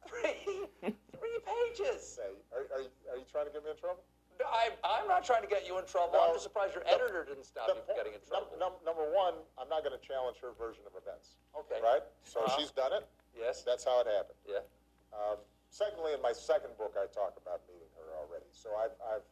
Three, 0.08 0.64
three 0.80 1.38
pages. 1.44 2.00
Say, 2.00 2.32
are, 2.56 2.64
are, 2.72 2.80
you, 2.80 2.92
are 3.12 3.18
you 3.20 3.28
trying 3.28 3.44
to 3.44 3.52
get 3.52 3.60
me 3.60 3.72
in 3.72 3.76
trouble? 3.76 4.00
No, 4.40 4.46
I, 4.48 4.72
I'm 4.86 5.04
not 5.04 5.20
trying 5.26 5.44
to 5.44 5.50
get 5.50 5.66
you 5.68 5.76
in 5.76 5.84
trouble. 5.84 6.16
No, 6.16 6.30
I'm 6.30 6.32
just 6.32 6.48
surprised 6.48 6.72
your 6.72 6.86
the- 6.86 6.94
editor 6.96 7.28
didn't 7.28 7.44
stop 7.44 7.68
The 7.68 7.76
you 7.76 7.84
from 7.84 7.92
getting 7.98 8.14
in 8.16 8.22
num- 8.32 8.48
trouble. 8.48 8.56
num- 8.56 8.80
number 8.88 9.04
one, 9.12 9.36
I'm 9.60 9.68
not 9.68 9.84
going 9.84 9.92
to 9.92 10.00
challenge 10.00 10.40
her 10.40 10.56
version 10.56 10.80
of 10.88 10.96
events. 10.96 11.36
Okay. 11.52 11.76
Right? 11.84 12.00
So 12.24 12.40
Uh-huh. 12.40 12.56
she's 12.56 12.72
done 12.72 12.96
it. 12.96 13.04
Yes. 13.36 13.66
That's 13.68 13.84
how 13.84 14.00
it 14.00 14.08
happened. 14.08 14.38
Yeah. 14.48 14.64
Um, 15.12 15.36
secondly, 15.68 16.16
in 16.16 16.22
my 16.24 16.32
second 16.32 16.72
book, 16.80 16.96
I 16.96 17.04
talk 17.12 17.36
about 17.36 17.60
meeting 17.68 17.90
her 18.00 18.08
already. 18.16 18.48
So 18.54 18.72
I've, 18.80 18.96
I've, 19.12 19.26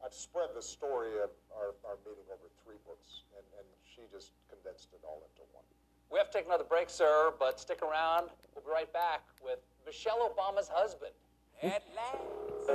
I've 0.00 0.16
spread 0.16 0.54
the 0.56 0.64
story 0.64 1.20
of 1.20 1.28
our, 1.52 1.76
our 1.84 2.00
meeting 2.08 2.24
over 2.32 2.48
three 2.64 2.80
books, 2.88 3.26
and, 3.36 3.44
and 3.60 3.66
she 3.84 4.08
just 4.08 4.32
condensed 4.48 4.96
it 4.96 5.04
all 5.04 5.20
into 5.28 5.44
one. 5.52 5.66
We 6.10 6.18
have 6.18 6.30
to 6.30 6.38
take 6.38 6.46
another 6.46 6.64
break, 6.64 6.88
sir, 6.88 7.32
but 7.38 7.58
stick 7.60 7.82
around. 7.82 8.28
We'll 8.54 8.64
be 8.64 8.70
right 8.70 8.92
back 8.92 9.22
with 9.44 9.58
Michelle 9.84 10.30
Obama's 10.30 10.68
husband. 10.72 11.12
At 11.62 11.82
last, 11.94 12.70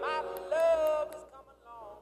my 0.00 0.20
love 0.50 1.12
has 1.14 1.24
come 1.32 1.46
along. 1.64 1.98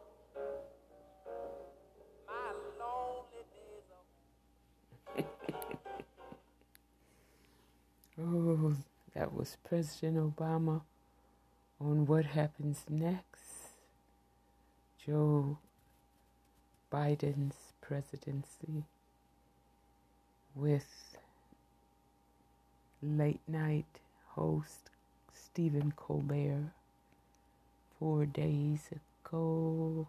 My 2.27 2.53
lonely 2.79 3.45
days 3.53 3.87
are 5.17 5.25
Oh, 8.21 8.77
that 9.15 9.33
was 9.33 9.57
President 9.63 10.17
Obama 10.37 10.83
on 11.81 12.07
what 12.07 12.25
happens 12.25 12.85
next. 12.89 13.77
Joe 15.05 15.59
Biden's 16.93 17.73
presidency 17.81 18.85
with 20.59 21.17
late 23.01 23.41
night 23.47 24.01
host 24.31 24.91
Stephen 25.33 25.93
Colbert 25.97 26.73
four 27.99 28.27
days 28.27 28.89
ago 29.25 30.07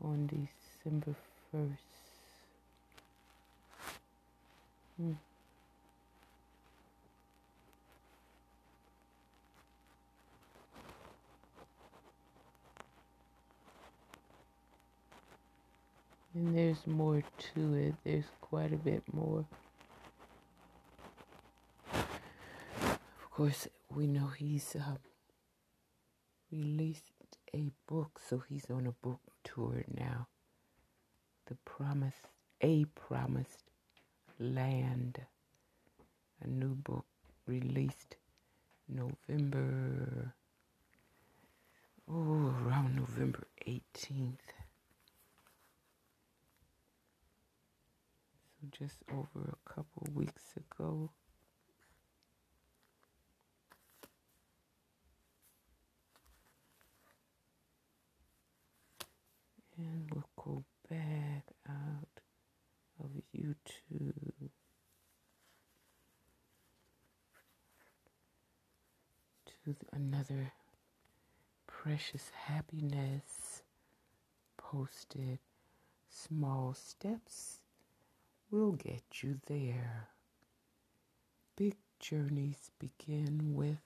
on 0.00 0.26
December 0.26 1.14
1st. 1.52 1.76
Hmm. 4.96 5.12
And 16.38 16.56
there's 16.56 16.86
more 16.86 17.24
to 17.54 17.74
it. 17.74 17.94
There's 18.04 18.30
quite 18.40 18.72
a 18.72 18.76
bit 18.76 19.02
more. 19.12 19.44
Of 21.92 23.30
course, 23.32 23.66
we 23.92 24.06
know 24.06 24.28
he's 24.28 24.76
um, 24.76 24.98
released 26.52 27.10
a 27.52 27.72
book, 27.88 28.20
so 28.24 28.44
he's 28.48 28.70
on 28.70 28.86
a 28.86 28.92
book 28.92 29.18
tour 29.42 29.82
now. 29.92 30.28
The 31.46 31.56
Promise, 31.64 32.14
A 32.60 32.84
Promised 32.84 33.64
Land. 34.38 35.22
A 36.40 36.46
new 36.46 36.76
book 36.76 37.06
released 37.48 38.14
November, 38.88 40.34
oh, 42.08 42.54
around 42.64 42.94
November 42.94 43.48
18th. 43.66 44.57
So 48.60 48.66
just 48.76 48.96
over 49.12 49.54
a 49.54 49.68
couple 49.72 50.08
weeks 50.14 50.42
ago. 50.56 51.10
And 59.76 60.10
we'll 60.12 60.24
go 60.36 60.64
back 60.90 61.44
out 61.68 62.20
of 62.98 63.10
YouTube 63.36 64.50
to 69.46 69.76
another 69.92 70.52
precious 71.68 72.32
happiness 72.34 73.62
posted 74.56 75.38
small 76.08 76.74
steps 76.74 77.60
will 78.50 78.72
get 78.72 79.22
you 79.22 79.40
there. 79.46 80.08
Big 81.56 81.76
journeys 81.98 82.70
begin 82.78 83.54
with 83.54 83.78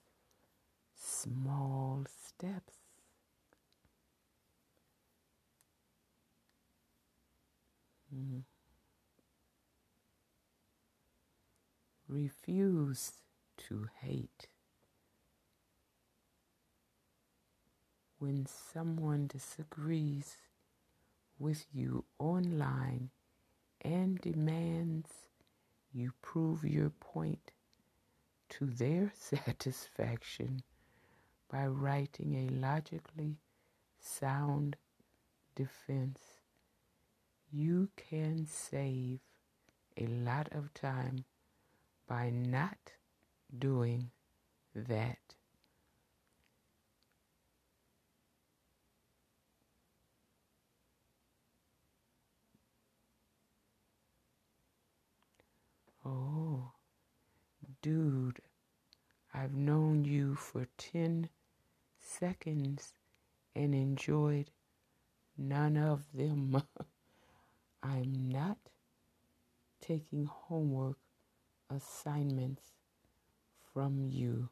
small 0.95 2.05
steps. 2.07 2.75
Mm. 8.15 8.43
Refuse 12.07 13.11
to 13.57 13.87
hate. 14.01 14.47
When 18.19 18.45
someone 18.45 19.27
disagrees 19.27 20.37
with 21.39 21.65
you 21.73 22.05
online 22.19 23.09
and 23.83 24.19
demands 24.21 25.09
you 25.91 26.13
prove 26.21 26.63
your 26.63 26.89
point 26.89 27.51
to 28.49 28.65
their 28.65 29.11
satisfaction 29.17 30.63
by 31.51 31.67
writing 31.67 32.35
a 32.35 32.53
logically 32.53 33.37
sound 33.99 34.75
defense, 35.55 36.19
you 37.51 37.89
can 37.95 38.45
save 38.47 39.19
a 39.97 40.07
lot 40.07 40.49
of 40.51 40.73
time 40.73 41.25
by 42.07 42.29
not 42.29 42.93
doing 43.57 44.09
that. 44.75 45.19
Oh, 56.05 56.71
dude, 57.81 58.39
I've 59.33 59.53
known 59.55 60.05
you 60.05 60.35
for 60.35 60.67
10 60.77 61.29
seconds 61.99 62.93
and 63.55 63.75
enjoyed 63.75 64.51
none 65.37 65.77
of 65.77 66.05
them. 66.13 66.63
I'm 67.83 68.29
not 68.29 68.57
taking 69.81 70.25
homework 70.25 70.97
assignments 71.69 72.63
from 73.73 74.07
you. 74.09 74.49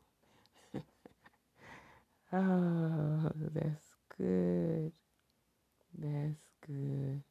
oh, 2.33 3.31
that's 3.53 3.93
good. 4.17 4.91
That's 5.97 6.49
good. 6.65 7.21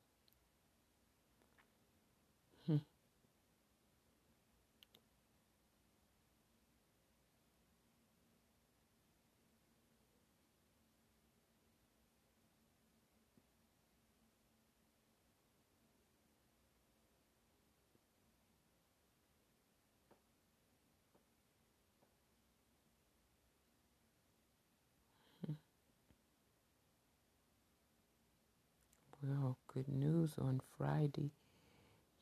Well, 29.22 29.58
good 29.86 29.94
news 29.94 30.32
on 30.38 30.60
Friday. 30.76 31.30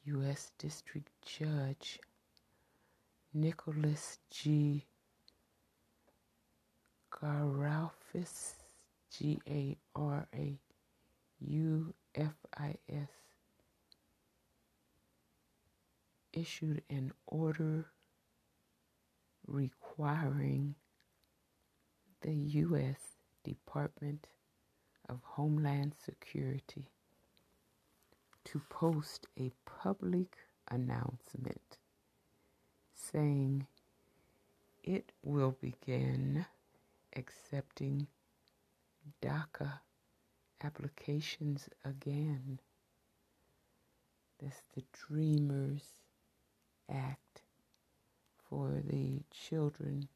U.S. 0.04 0.52
District 0.58 1.08
Judge 1.24 1.98
Nicholas 3.34 4.18
G. 4.30 4.84
Garaufis, 7.10 8.54
G 9.10 9.40
A 9.48 9.76
R 9.96 10.28
A 10.34 10.60
U 11.40 11.94
F 12.14 12.34
I 12.56 12.74
S, 12.88 13.08
issued 16.32 16.82
an 16.88 17.12
order 17.26 17.86
requiring 19.48 20.76
the 22.20 22.34
U.S. 22.34 23.00
Department 23.42 24.28
of 25.08 25.18
Homeland 25.24 25.94
Security 26.04 26.86
to 28.52 28.62
post 28.70 29.26
a 29.38 29.50
public 29.66 30.38
announcement 30.70 31.76
saying 32.94 33.66
it 34.82 35.12
will 35.22 35.54
begin 35.60 36.46
accepting 37.14 38.06
DACA 39.20 39.80
applications 40.64 41.68
again. 41.84 42.58
That's 44.40 44.62
the 44.74 44.84
Dreamers 44.92 45.84
Act 46.90 47.42
for 48.48 48.80
the 48.82 49.20
children, 49.30 50.08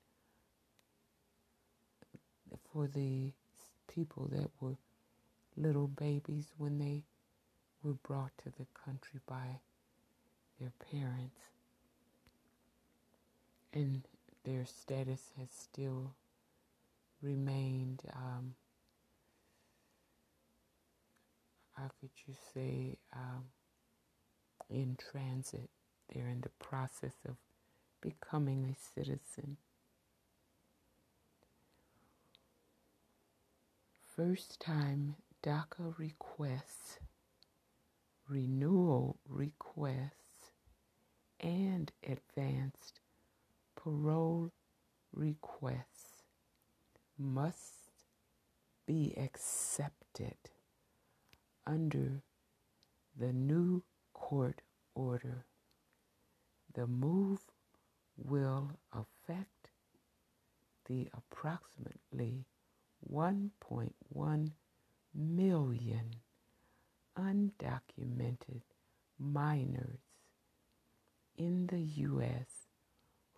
for 2.72 2.86
the 2.86 3.32
people 3.88 4.28
that 4.32 4.48
were 4.58 4.76
little 5.54 5.88
babies 5.88 6.46
when 6.56 6.78
they 6.78 7.04
were 7.82 7.94
brought 7.94 8.36
to 8.38 8.50
the 8.50 8.66
country 8.84 9.20
by 9.26 9.60
their 10.60 10.72
parents. 10.90 11.40
And 13.72 14.02
their 14.44 14.66
status 14.66 15.30
has 15.38 15.48
still 15.50 16.14
remained, 17.22 18.02
um, 18.14 18.54
how 21.72 21.90
could 22.00 22.10
you 22.26 22.34
say, 22.52 22.98
um, 23.14 23.44
in 24.72 24.96
transit. 25.10 25.68
They're 26.12 26.28
in 26.28 26.40
the 26.40 26.50
process 26.64 27.14
of 27.26 27.36
becoming 28.00 28.64
a 28.64 29.00
citizen. 29.00 29.56
First 34.16 34.60
time 34.60 35.16
DACA 35.42 35.98
requests, 35.98 36.98
renewal 38.32 39.18
requests, 39.28 40.52
and 41.38 41.92
advanced 42.02 43.00
parole 43.76 44.50
requests 45.12 46.22
must 47.18 47.90
be 48.86 49.12
accepted 49.18 50.36
under 51.66 52.22
the 53.18 53.34
new 53.34 53.82
court 54.14 54.62
order. 54.94 55.44
The 56.72 56.86
move 56.86 57.40
will 58.16 58.70
affect 58.94 59.68
the 60.86 61.10
approximately 61.12 62.46
1.1 63.10 64.52
million 65.14 66.10
undocumented 67.18 68.62
minors 69.18 70.00
in 71.36 71.66
the 71.66 71.80
U.S. 71.80 72.68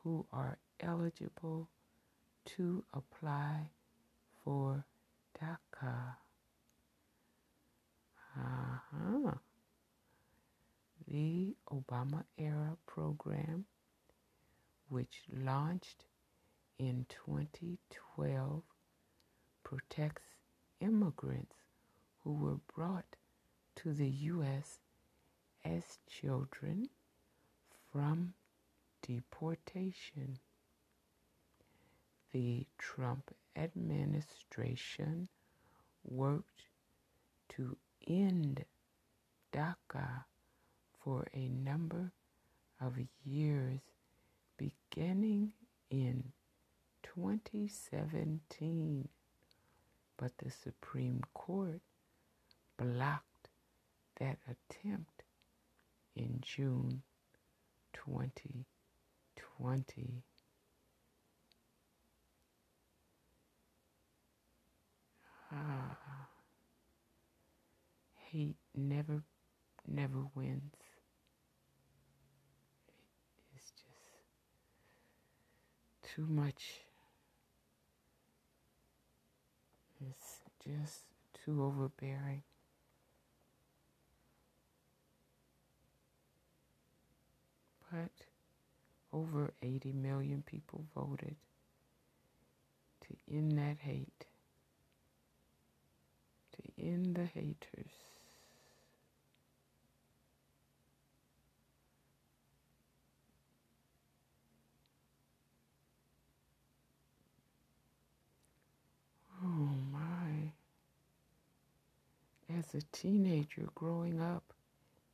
who 0.02 0.26
are 0.32 0.58
eligible 0.80 1.68
to 2.56 2.84
apply 2.92 3.70
for 4.44 4.84
DACA. 5.40 6.16
Uh-huh. 8.36 9.32
The 11.06 11.54
Obama 11.70 12.24
era 12.38 12.76
program, 12.86 13.66
which 14.88 15.22
launched 15.32 16.04
in 16.78 17.06
2012, 17.26 18.62
protects 19.62 20.34
immigrants 20.80 21.56
who 22.22 22.32
were 22.34 22.58
brought 22.74 23.16
to 23.76 23.92
the 23.92 24.08
U.S. 24.08 24.78
as 25.64 25.98
children 26.08 26.88
from 27.92 28.34
deportation. 29.06 30.38
The 32.32 32.66
Trump 32.78 33.32
administration 33.56 35.28
worked 36.04 36.64
to 37.50 37.76
end 38.06 38.64
DACA 39.52 40.24
for 41.02 41.26
a 41.32 41.48
number 41.48 42.12
of 42.80 42.94
years 43.24 43.80
beginning 44.56 45.52
in 45.90 46.32
2017, 47.02 49.08
but 50.16 50.32
the 50.38 50.50
Supreme 50.50 51.22
Court 51.34 51.80
blocked 52.76 53.33
that 54.20 54.38
attempt 54.48 55.22
in 56.16 56.40
June 56.42 57.02
2020. 57.92 60.22
Ah, 65.52 66.28
hate 68.30 68.56
never, 68.74 69.22
never 69.86 70.24
wins. 70.34 70.74
It's 73.54 73.70
just 73.70 74.14
too 76.14 76.26
much. 76.26 76.80
It's 80.00 80.40
just 80.64 81.04
too 81.44 81.62
overbearing. 81.62 82.42
But 87.94 88.10
over 89.12 89.54
80 89.62 89.92
million 89.92 90.42
people 90.44 90.84
voted 90.96 91.36
to 93.02 93.16
end 93.32 93.52
that 93.56 93.76
hate, 93.78 94.26
to 96.56 96.84
end 96.84 97.14
the 97.14 97.26
haters. 97.26 97.92
Oh 109.40 109.68
my. 109.92 110.50
As 112.58 112.74
a 112.74 112.82
teenager 112.90 113.68
growing 113.76 114.20
up 114.20 114.52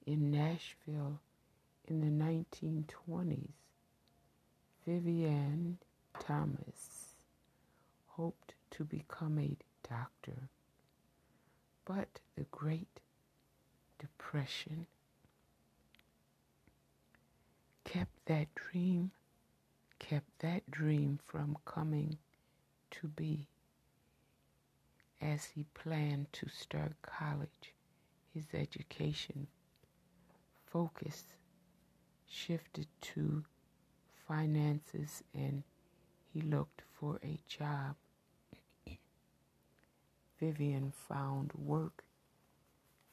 in 0.06 0.30
Nashville 0.30 1.18
in 1.90 2.00
the 2.00 2.24
1920s, 2.24 3.50
Vivian 4.86 5.76
Thomas 6.20 7.16
hoped 8.06 8.54
to 8.70 8.84
become 8.84 9.36
a 9.40 9.56
doctor. 9.88 10.48
But 11.84 12.20
the 12.36 12.46
Great 12.52 13.00
Depression 13.98 14.86
kept 17.82 18.24
that 18.26 18.54
dream, 18.54 19.10
kept 19.98 20.38
that 20.38 20.70
dream 20.70 21.18
from 21.26 21.58
coming 21.64 22.18
to 22.92 23.08
be. 23.08 23.48
As 25.20 25.44
he 25.44 25.66
planned 25.74 26.32
to 26.34 26.48
start 26.48 26.92
college, 27.02 27.74
his 28.32 28.44
education 28.54 29.48
focus 30.66 31.24
shifted 32.30 32.86
to 33.00 33.44
finances 34.26 35.22
and 35.34 35.64
he 36.32 36.40
looked 36.40 36.82
for 36.92 37.20
a 37.24 37.40
job. 37.48 37.96
Vivian 40.38 40.92
found 40.92 41.52
work 41.54 42.04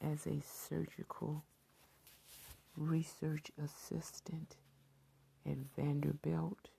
as 0.00 0.26
a 0.26 0.40
surgical 0.40 1.44
research 2.76 3.50
assistant 3.62 4.56
at 5.44 5.56
Vanderbilt 5.76 6.70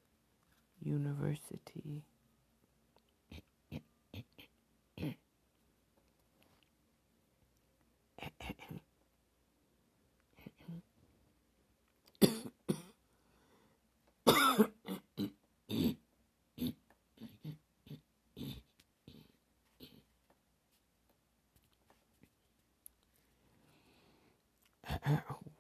University. 0.82 2.06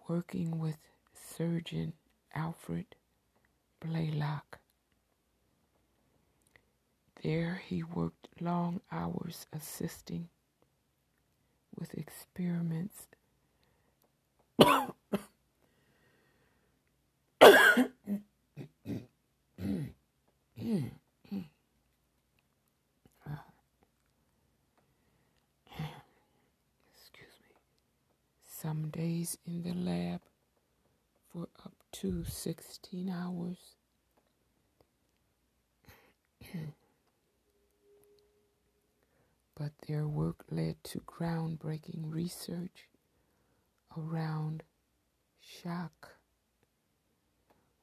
working 0.09 0.59
with 0.59 0.77
Alfred 2.33 2.95
Blalock. 3.79 4.57
There 7.21 7.61
he 7.65 7.83
worked 7.83 8.27
long 8.39 8.81
hours 8.91 9.45
assisting 9.53 10.29
with 11.77 11.93
experiments 11.93 13.07
excuse 14.61 14.83
me, 27.41 27.47
some 28.47 28.89
days 28.89 29.37
in 29.45 29.63
the 29.63 29.73
lab 29.73 30.21
for 31.31 31.47
up 31.65 31.73
to 31.91 32.18
16 32.29 33.09
hours. 33.09 33.75
but 39.57 39.71
their 39.87 40.07
work 40.07 40.45
led 40.49 40.81
to 40.85 40.99
groundbreaking 40.99 42.03
research 42.05 42.87
around 43.97 44.63
shock, 45.41 46.15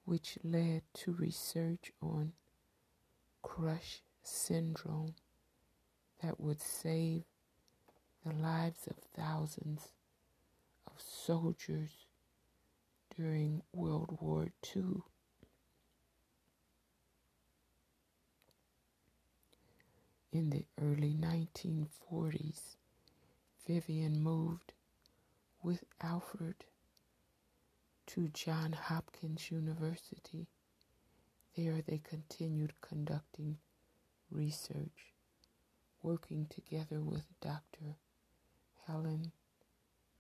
which 0.05 0.39
led 0.43 0.83
to 0.95 1.13
research 1.13 1.93
on 2.01 2.33
crush 3.43 4.01
syndrome 4.23 5.15
that 6.23 6.41
would 6.41 6.61
save 6.63 7.25
the 8.25 8.33
lives 8.33 8.87
of 8.87 8.97
thousands 9.15 9.89
of 10.87 10.95
soldiers 10.99 12.06
during 13.17 13.63
World 13.73 14.19
War 14.21 14.49
II. 14.77 15.03
In 20.33 20.51
the 20.51 20.67
early 20.81 21.15
1940s, 21.15 22.77
Vivian 23.67 24.23
moved 24.23 24.73
with 25.63 25.85
Alfred 26.03 26.57
to 28.09 28.29
Johns 28.29 28.77
Hopkins 28.77 29.51
University. 29.51 30.47
There 31.57 31.81
they 31.81 31.99
continued 31.99 32.75
conducting 32.83 33.57
research, 34.31 35.15
working 36.03 36.47
together 36.47 37.01
with 37.01 37.25
Dr. 37.41 37.97
Helen 38.87 39.33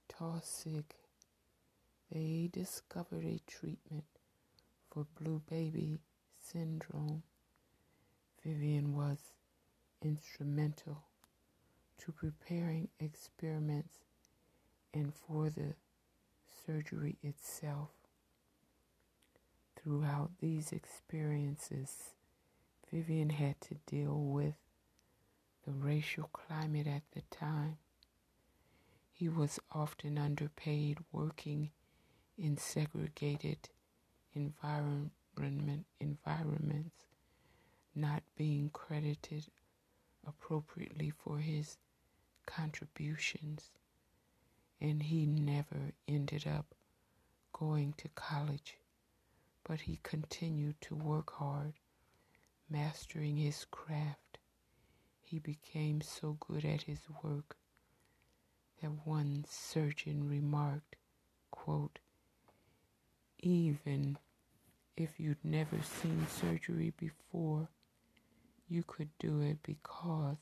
Taussig. 0.09 0.85
They 2.11 2.49
discovered 2.53 3.25
a 3.25 3.41
treatment 3.47 4.05
for 4.91 5.07
blue 5.21 5.43
baby 5.49 6.01
syndrome. 6.39 7.23
Vivian 8.45 8.95
was 8.97 9.19
instrumental 10.03 11.05
to 11.99 12.13
preparing 12.13 12.89
experiments 13.01 13.99
and 14.95 15.13
for 15.15 15.51
the 15.51 15.75
surgery 16.65 17.17
itself. 17.23 17.91
Throughout 19.77 20.31
these 20.41 20.73
experiences, 20.73 22.15
Vivian 22.91 23.31
had 23.31 23.61
to 23.63 23.75
deal 23.87 24.19
with 24.19 24.55
the 25.65 25.73
racial 25.73 26.31
climate 26.33 26.87
at 26.87 27.03
the 27.13 27.23
time. 27.31 27.79
He 29.13 29.29
was 29.29 29.59
often 29.73 30.19
underpaid 30.19 30.99
working 31.11 31.71
in 32.39 32.57
segregated 32.57 33.69
environment 34.35 35.13
environments, 36.01 37.07
not 37.95 38.23
being 38.37 38.71
credited 38.71 39.45
appropriately 40.27 41.11
for 41.11 41.39
his 41.39 41.77
contributions, 42.47 43.71
and 44.81 45.03
he 45.05 45.27
never 45.27 45.93
ended 46.09 46.47
up 46.47 46.75
going 47.53 47.95
to 47.97 48.09
college, 48.11 48.79
but 49.65 49.81
he 49.81 49.99
continued 50.03 50.81
to 50.81 50.95
work 50.95 51.33
hard, 51.35 51.75
mastering 52.69 53.37
his 53.37 53.65
craft. 53.71 54.39
He 55.23 55.39
became 55.39 56.01
so 56.01 56.37
good 56.41 56.65
at 56.65 56.83
his 56.83 57.01
work 57.23 57.57
that 58.81 59.07
one 59.07 59.45
surgeon 59.49 60.29
remarked, 60.29 60.97
quote, 61.51 61.99
even 63.47 64.19
if 64.97 65.21
you'd 65.21 65.45
never 65.45 65.79
seen 65.83 66.27
surgery 66.29 66.93
before, 66.99 67.69
you 68.69 68.83
could 68.85 69.11
do 69.21 69.41
it 69.41 69.59
because 69.63 70.39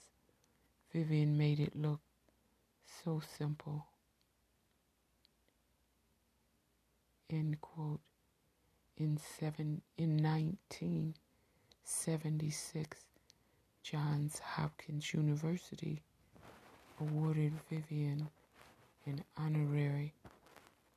Vivian 0.90 1.36
made 1.36 1.60
it 1.60 1.76
look 1.76 2.00
so 3.04 3.20
simple. 3.36 3.84
End 7.28 7.60
quote. 7.60 8.00
In 8.96 9.18
seven 9.38 9.82
in 9.98 10.16
nineteen 10.16 11.14
seventy 11.82 12.50
six, 12.50 13.04
Johns 13.82 14.38
Hopkins 14.38 15.12
University 15.12 16.00
awarded 16.98 17.52
Vivian 17.68 18.28
an 19.04 19.22
honorary 19.36 20.14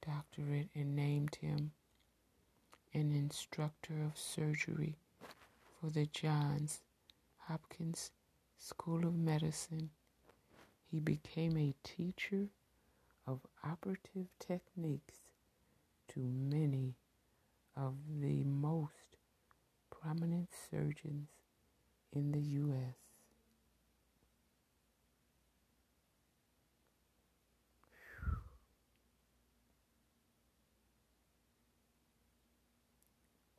doctorate 0.05 0.69
and 0.73 0.95
named 0.95 1.35
him 1.41 1.71
an 2.97 3.11
instructor 3.11 4.01
of 4.03 4.17
surgery 4.17 4.97
for 5.79 5.91
the 5.91 6.07
Johns 6.07 6.81
Hopkins 7.47 8.09
School 8.57 9.05
of 9.05 9.15
Medicine. 9.15 9.91
He 10.89 10.99
became 10.99 11.55
a 11.57 11.75
teacher 11.83 12.47
of 13.27 13.41
operative 13.63 14.25
techniques 14.39 15.19
to 16.07 16.21
many 16.21 16.95
of 17.75 17.93
the 18.19 18.43
most 18.43 19.17
prominent 19.91 20.49
surgeons 20.71 21.29
in 22.11 22.31
the 22.31 22.41
U.S. 22.41 22.95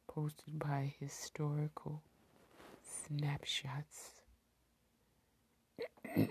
Posted 0.08 0.58
by 0.58 0.92
Historical 0.98 2.02
Snapshots. 2.82 4.10
oh 6.16 6.24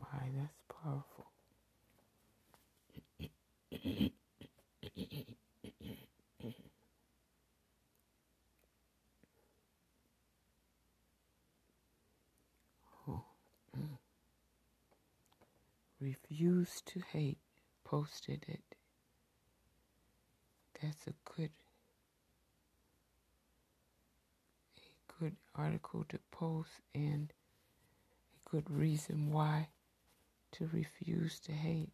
my, 0.00 0.28
that's 0.36 0.62
powerful. 0.68 1.26
Oh. 13.08 13.24
Refuse 16.34 16.82
to 16.86 17.00
hate 17.12 17.38
posted 17.84 18.44
it. 18.48 18.76
That's 20.82 21.06
a 21.06 21.12
good 21.36 21.50
a 24.76 25.22
good 25.22 25.36
article 25.54 26.04
to 26.08 26.18
post 26.32 26.70
and 26.92 27.32
a 28.34 28.50
good 28.50 28.68
reason 28.68 29.30
why 29.30 29.68
to 30.52 30.68
refuse 30.72 31.38
to 31.40 31.52
hate. 31.52 31.92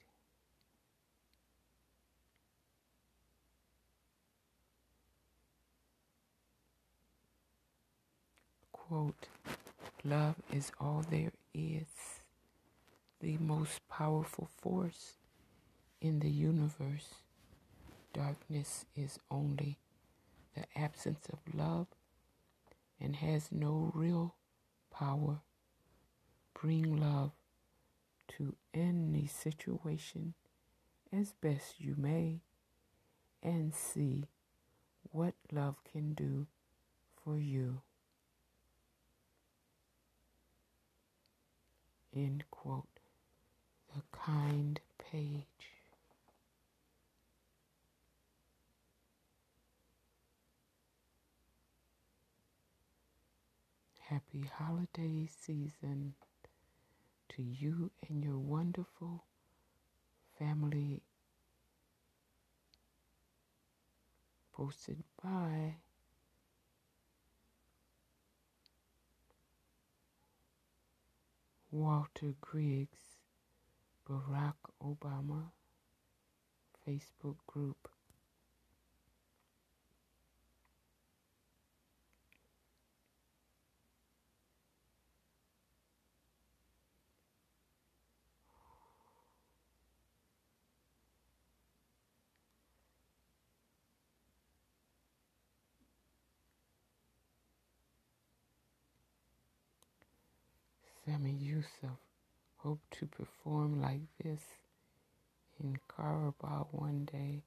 Quote, 8.73 9.29
love 10.03 10.37
is 10.51 10.73
all 10.81 11.05
there 11.11 11.33
is, 11.53 12.20
the 13.21 13.37
most 13.39 13.87
powerful 13.89 14.49
force 14.61 15.17
in 16.01 16.21
the 16.21 16.31
universe. 16.31 17.15
Darkness 18.13 18.87
is 18.97 19.19
only 19.31 19.79
the 20.55 20.65
absence 20.77 21.27
of 21.33 21.39
love 21.55 21.87
and 23.01 23.17
has 23.17 23.53
no 23.53 23.93
real 23.95 24.35
power. 24.91 25.41
Bring 26.61 26.97
love 26.97 27.33
to 28.37 28.55
any 28.75 29.27
situation 29.27 30.35
as 31.13 31.33
best 31.41 31.81
you 31.81 31.95
may 31.97 32.41
and 33.43 33.75
see 33.75 34.27
what 35.13 35.35
love 35.53 35.77
can 35.91 36.15
do 36.15 36.47
for 37.23 37.39
you. 37.39 37.81
End 42.15 42.45
quote. 42.51 42.90
The 43.95 44.03
kind 44.13 44.81
page. 44.99 45.45
Happy 54.01 54.51
holiday 54.57 55.27
season 55.41 56.15
to 57.31 57.43
you 57.43 57.91
and 58.09 58.25
your 58.25 58.39
wonderful 58.39 59.25
family. 60.39 61.03
Posted 64.53 65.03
by 65.23 65.77
Walter 71.71 72.35
Griggs, 72.41 73.10
Barack 74.11 74.59
Obama 74.83 75.53
Facebook 76.85 77.37
group. 77.47 77.89
Sami 101.07 101.31
Yusuf 101.31 102.10
hope 102.63 102.81
to 102.91 103.07
perform 103.07 103.81
like 103.81 104.03
this 104.23 104.41
in 105.63 105.79
Karabakh 105.89 106.67
one 106.73 107.07
day. 107.11 107.43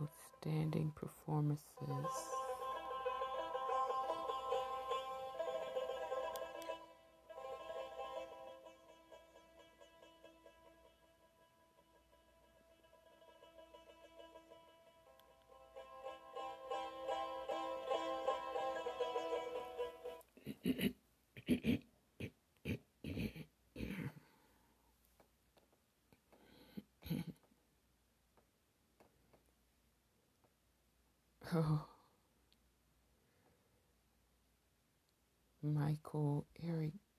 Outstanding 0.00 0.92
performances. 0.94 2.45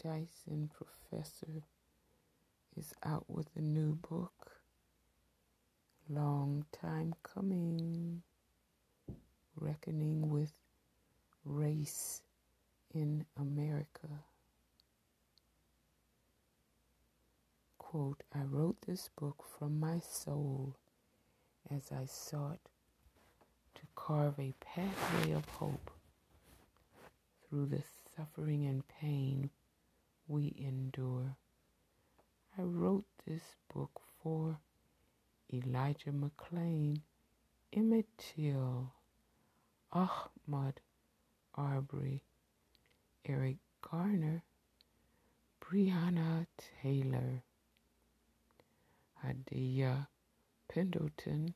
Dyson, 0.07 0.69
professor, 0.73 1.63
is 2.77 2.93
out 3.03 3.25
with 3.27 3.49
a 3.57 3.61
new 3.61 3.95
book. 3.95 4.51
Long 6.07 6.63
time 6.71 7.13
coming. 7.23 8.21
Reckoning 9.57 10.29
with 10.29 10.53
Race 11.43 12.21
in 12.95 13.25
America. 13.37 14.07
Quote, 17.77 18.23
I 18.33 18.43
wrote 18.43 18.77
this 18.87 19.09
book 19.19 19.43
from 19.59 19.77
my 19.77 19.99
soul 19.99 20.77
as 21.69 21.91
I 21.91 22.05
sought 22.05 22.61
to 23.75 23.81
carve 23.95 24.39
a 24.39 24.53
pathway 24.61 25.33
of 25.33 25.43
hope 25.49 25.91
through 27.49 27.65
the 27.65 27.83
suffering 28.15 28.65
and 28.65 28.87
pain 28.87 29.49
we 30.27 30.53
endure. 30.57 31.35
I 32.57 32.61
wrote 32.61 33.05
this 33.25 33.55
book 33.73 34.01
for 34.21 34.59
Elijah 35.53 36.11
McClain, 36.11 37.01
Emmett 37.71 38.07
Till, 38.17 38.91
Ahmaud 39.93 40.77
Arbery, 41.55 42.23
Eric 43.25 43.57
Garner, 43.81 44.43
Breonna 45.61 46.45
Taylor, 46.81 47.43
Adia 49.23 50.07
Pendleton, 50.67 51.53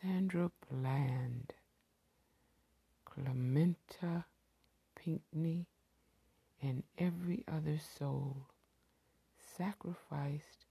Sandra 0.00 0.50
Bland, 0.68 1.52
Clementa 3.06 4.24
Pinckney, 4.94 5.66
and 6.62 6.82
every 6.98 7.44
other 7.48 7.78
soul 7.98 8.46
sacrificed 9.56 10.66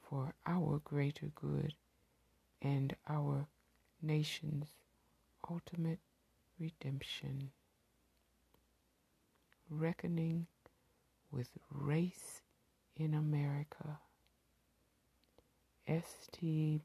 for 0.00 0.34
our 0.46 0.80
greater 0.84 1.30
good 1.34 1.74
and 2.62 2.94
our 3.08 3.46
nation's 4.02 4.68
ultimate 5.50 6.00
redemption. 6.58 7.50
Reckoning 9.68 10.46
with 11.30 11.48
race 11.70 12.42
in 12.96 13.14
America. 13.14 13.98
St. 15.86 16.82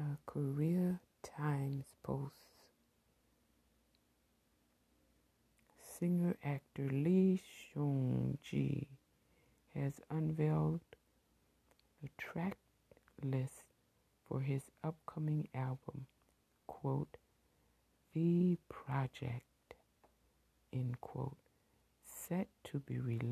The 0.00 0.16
Korea 0.24 0.98
Times 1.22 1.84
posts 2.02 2.46
singer 5.98 6.38
actor 6.42 6.88
Lee 6.88 7.38
Seung 7.44 8.38
Gi 8.42 8.88
has 9.74 10.00
unveiled 10.08 10.80
the 12.02 12.08
track 12.16 12.56
list 13.22 13.64
for 14.26 14.40
his 14.40 14.62
upcoming 14.82 15.48
album, 15.54 16.06
quote, 16.66 17.18
The 18.14 18.56
Project, 18.70 19.74
end 20.72 20.98
quote, 21.02 21.36
set 22.02 22.48
to 22.64 22.78
be 22.78 22.98
released 22.98 23.29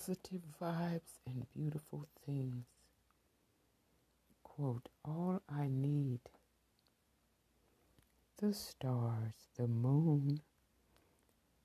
positive 0.00 0.40
vibes 0.60 1.18
and 1.26 1.46
beautiful 1.54 2.06
things. 2.24 2.64
Quote, 4.42 4.88
all 5.04 5.42
I 5.48 5.68
need 5.68 6.20
the 8.38 8.54
stars, 8.54 9.34
the 9.58 9.68
moon, 9.68 10.40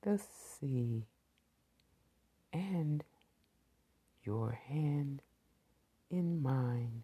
the 0.02 0.20
sea, 0.20 1.04
and 2.52 3.06
your 4.26 4.52
hand 4.68 5.22
in 6.10 6.42
mine 6.42 7.04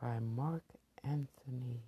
by 0.00 0.18
Mark 0.18 0.64
Anthony. 1.04 1.82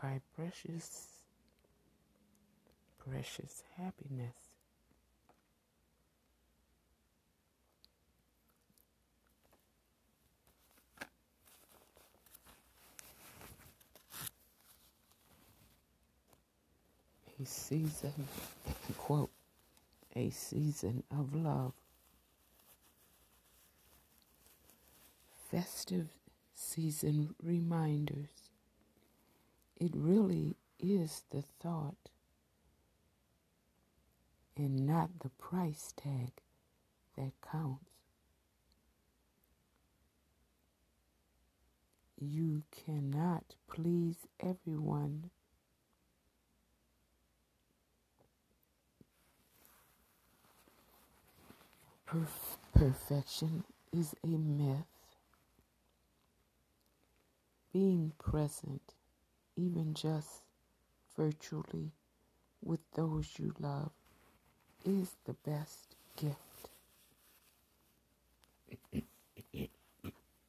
By 0.00 0.20
precious, 0.36 1.08
precious 3.04 3.64
happiness. 3.76 4.36
A 17.40 17.46
season, 17.46 18.26
quote, 18.96 19.30
a 20.16 20.30
season 20.30 21.02
of 21.10 21.34
love. 21.34 21.72
Festive 25.50 26.08
season 26.54 27.34
reminders. 27.42 28.50
It 29.80 29.92
really 29.94 30.56
is 30.80 31.22
the 31.30 31.42
thought 31.42 32.10
and 34.56 34.84
not 34.86 35.20
the 35.20 35.30
price 35.30 35.92
tag 35.96 36.32
that 37.16 37.32
counts. 37.40 37.84
You 42.20 42.64
cannot 42.72 43.54
please 43.68 44.26
everyone 44.40 45.30
Perf- 52.08 52.56
perfection 52.74 53.62
is 53.92 54.12
a 54.24 54.26
myth. 54.36 54.86
Being 57.72 58.12
present, 58.18 58.92
even 59.56 59.94
just 59.94 60.42
virtually, 61.16 61.92
with 62.62 62.80
those 62.92 63.38
you 63.38 63.54
love 63.60 63.92
is 64.84 65.16
the 65.24 65.34
best 65.34 65.96
gift. 66.16 66.70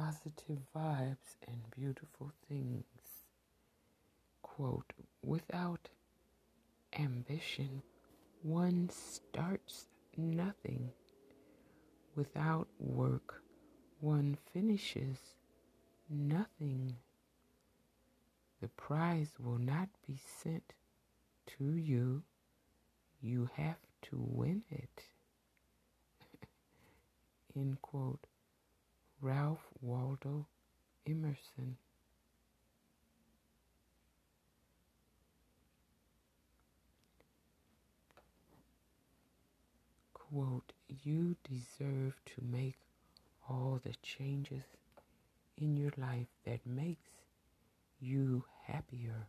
Positive 0.00 0.60
vibes 0.76 1.34
and 1.48 1.58
beautiful 1.76 2.30
things. 2.48 2.84
Quote, 4.42 4.92
without 5.24 5.88
ambition, 6.96 7.82
one 8.42 8.90
starts 8.90 9.86
nothing. 10.16 10.92
Without 12.14 12.68
work, 12.78 13.42
one 13.98 14.38
finishes 14.52 15.16
nothing. 16.08 16.94
The 18.62 18.68
prize 18.68 19.32
will 19.40 19.58
not 19.58 19.88
be 20.06 20.20
sent 20.44 20.74
to 21.58 21.74
you. 21.74 22.22
You 23.20 23.50
have 23.56 23.80
to 24.02 24.16
win 24.16 24.62
it. 24.70 25.02
End 27.56 27.82
quote. 27.82 28.27
Ralph 29.20 29.66
Waldo 29.80 30.46
Emerson. 31.06 31.76
Quote, 40.12 40.72
you 41.02 41.36
deserve 41.42 42.14
to 42.26 42.42
make 42.42 42.76
all 43.48 43.80
the 43.82 43.94
changes 44.02 44.64
in 45.56 45.76
your 45.76 45.92
life 45.96 46.28
that 46.44 46.66
makes 46.66 47.10
you 47.98 48.44
happier. 48.66 49.26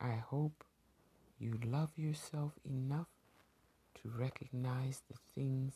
I 0.00 0.14
hope 0.14 0.64
you 1.38 1.60
love 1.64 1.90
yourself 1.96 2.52
enough 2.64 3.08
to 4.02 4.08
recognize 4.08 5.02
the 5.08 5.18
things 5.34 5.74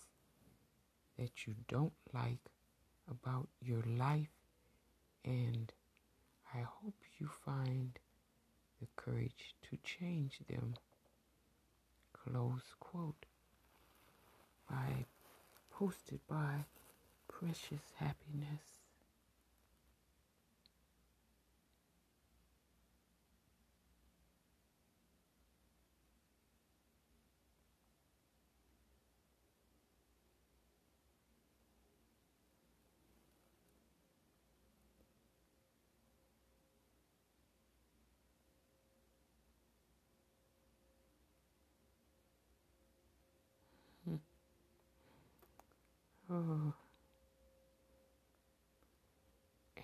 that 1.21 1.47
you 1.47 1.55
don't 1.69 1.93
like 2.15 2.51
about 3.11 3.49
your 3.61 3.83
life, 3.99 4.33
and 5.25 5.71
I 6.55 6.61
hope 6.61 6.95
you 7.19 7.29
find 7.45 7.99
the 8.81 8.87
courage 8.97 9.55
to 9.71 9.77
change 9.85 10.39
them. 10.49 10.75
Close 12.15 12.75
quote. 12.81 13.27
By 14.69 15.05
posted 15.71 16.21
by 16.29 16.65
Precious 17.29 17.93
Happiness. 17.99 18.70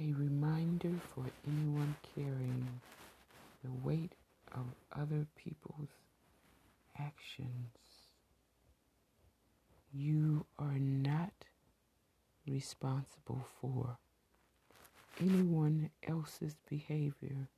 A 0.00 0.12
reminder 0.12 0.92
for 1.14 1.26
anyone 1.46 1.96
carrying 2.14 2.80
the 3.62 3.72
weight 3.84 4.12
of 4.54 4.64
other 4.92 5.26
people's 5.36 5.90
actions. 6.98 7.76
You 9.92 10.46
are 10.58 10.78
not 10.78 11.32
responsible 12.46 13.46
for 13.60 13.98
anyone 15.20 15.90
else's 16.08 16.56
behavior, 16.68 17.48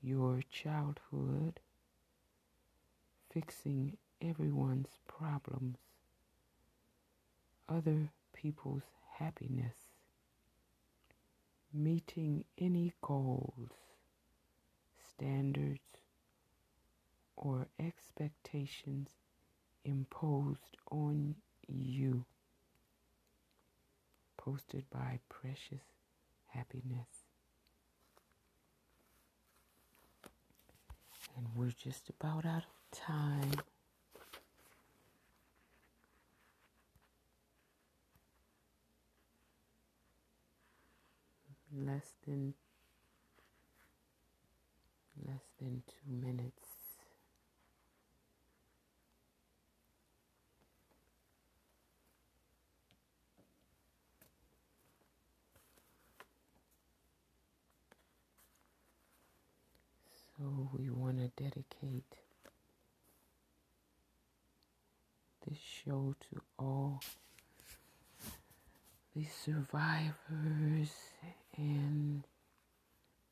your 0.00 0.42
childhood, 0.50 1.58
fixing 3.28 3.96
everyone's 4.20 4.98
problems 5.08 5.78
other 7.72 8.10
people's 8.34 8.82
happiness, 9.18 9.76
meeting 11.72 12.44
any 12.58 12.92
goals, 13.00 13.70
standards, 15.08 15.80
or 17.36 17.66
expectations 17.78 19.08
imposed 19.84 20.76
on 20.90 21.34
you. 21.66 22.24
Posted 24.36 24.84
by 24.90 25.20
Precious 25.28 25.84
Happiness. 26.48 27.26
And 31.36 31.46
we're 31.54 31.70
just 31.70 32.10
about 32.10 32.44
out 32.44 32.64
of 32.64 32.98
time. 32.98 33.62
Less 41.74 42.14
than 42.26 42.54
less 45.26 45.42
than 45.60 45.82
two 45.86 46.26
minutes. 46.26 46.68
So 60.38 60.70
we 60.76 60.90
want 60.90 61.18
to 61.18 61.28
dedicate 61.42 62.16
this 65.46 65.58
show 65.58 66.16
to 66.30 66.40
all 66.58 67.00
the 69.14 69.26
survivors 69.44 70.90
and 71.56 72.24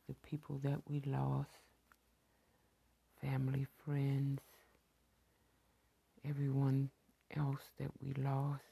the 0.09 0.15
people 0.23 0.61
that 0.63 0.81
we 0.89 1.03
lost, 1.07 1.49
family, 3.23 3.67
friends, 3.85 4.41
everyone 6.29 6.91
else 7.35 7.63
that 7.79 7.91
we 8.03 8.13
lost 8.23 8.63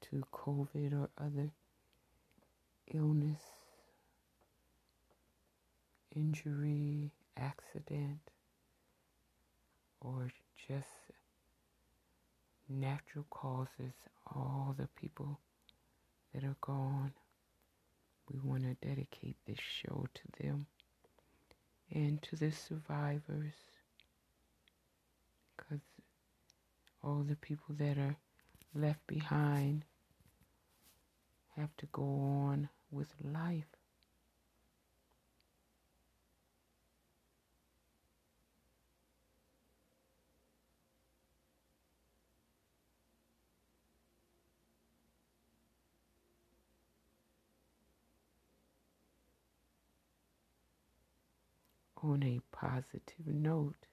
to 0.00 0.24
COVID 0.32 1.00
or 1.00 1.10
other 1.16 1.50
illness, 2.92 3.42
injury, 6.14 7.12
accident, 7.36 8.18
or 10.00 10.32
just 10.56 10.88
natural 12.68 13.26
causes, 13.30 13.94
all 14.26 14.74
the 14.76 14.88
people 15.00 15.38
that 16.38 16.46
are 16.46 16.56
gone. 16.60 17.12
We 18.30 18.38
want 18.38 18.62
to 18.62 18.86
dedicate 18.86 19.36
this 19.46 19.58
show 19.58 20.06
to 20.14 20.42
them 20.42 20.66
and 21.92 22.22
to 22.22 22.36
the 22.36 22.52
survivors 22.52 23.54
because 25.56 25.80
all 27.02 27.24
the 27.26 27.36
people 27.36 27.74
that 27.78 27.98
are 27.98 28.16
left 28.74 29.04
behind 29.06 29.84
have 31.56 31.76
to 31.78 31.86
go 31.92 32.02
on 32.02 32.68
with 32.92 33.08
life. 33.24 33.77
On 52.08 52.22
a 52.22 52.40
positive 52.52 53.26
note, 53.26 53.86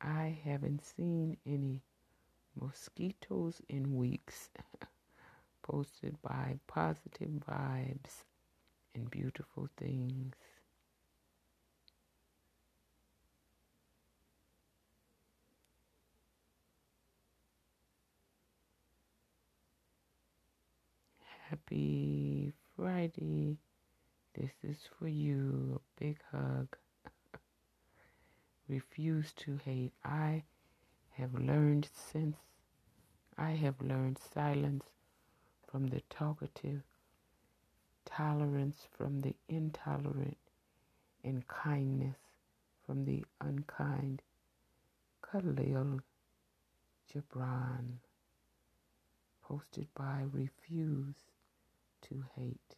I 0.00 0.38
haven't 0.44 0.82
seen 0.84 1.36
any 1.46 1.82
mosquitoes 2.58 3.60
in 3.68 3.96
weeks. 3.96 4.48
Posted 5.62 6.16
by 6.22 6.58
Positive 6.66 7.28
Vibes 7.46 8.24
and 8.94 9.10
Beautiful 9.10 9.68
Things. 9.76 10.34
Happy 21.50 22.52
Friday. 22.76 23.58
This 24.38 24.52
is 24.62 24.78
for 24.96 25.08
you. 25.08 25.80
Big 25.98 26.18
hug. 26.30 26.76
Refuse 28.68 29.32
to 29.32 29.58
hate. 29.64 29.94
I 30.04 30.44
have 31.16 31.34
learned 31.34 31.88
since 31.92 32.36
I 33.36 33.50
have 33.50 33.82
learned 33.82 34.16
silence 34.32 34.84
from 35.68 35.88
the 35.88 36.02
talkative, 36.08 36.82
tolerance 38.04 38.86
from 38.96 39.22
the 39.22 39.34
intolerant, 39.48 40.38
and 41.24 41.48
kindness 41.48 42.18
from 42.86 43.06
the 43.06 43.24
unkind. 43.40 44.22
Khalil 45.20 45.98
Gibran. 47.12 47.98
Posted 49.42 49.88
by 49.96 50.22
Refuse 50.32 51.16
to 52.02 52.24
Hate. 52.36 52.77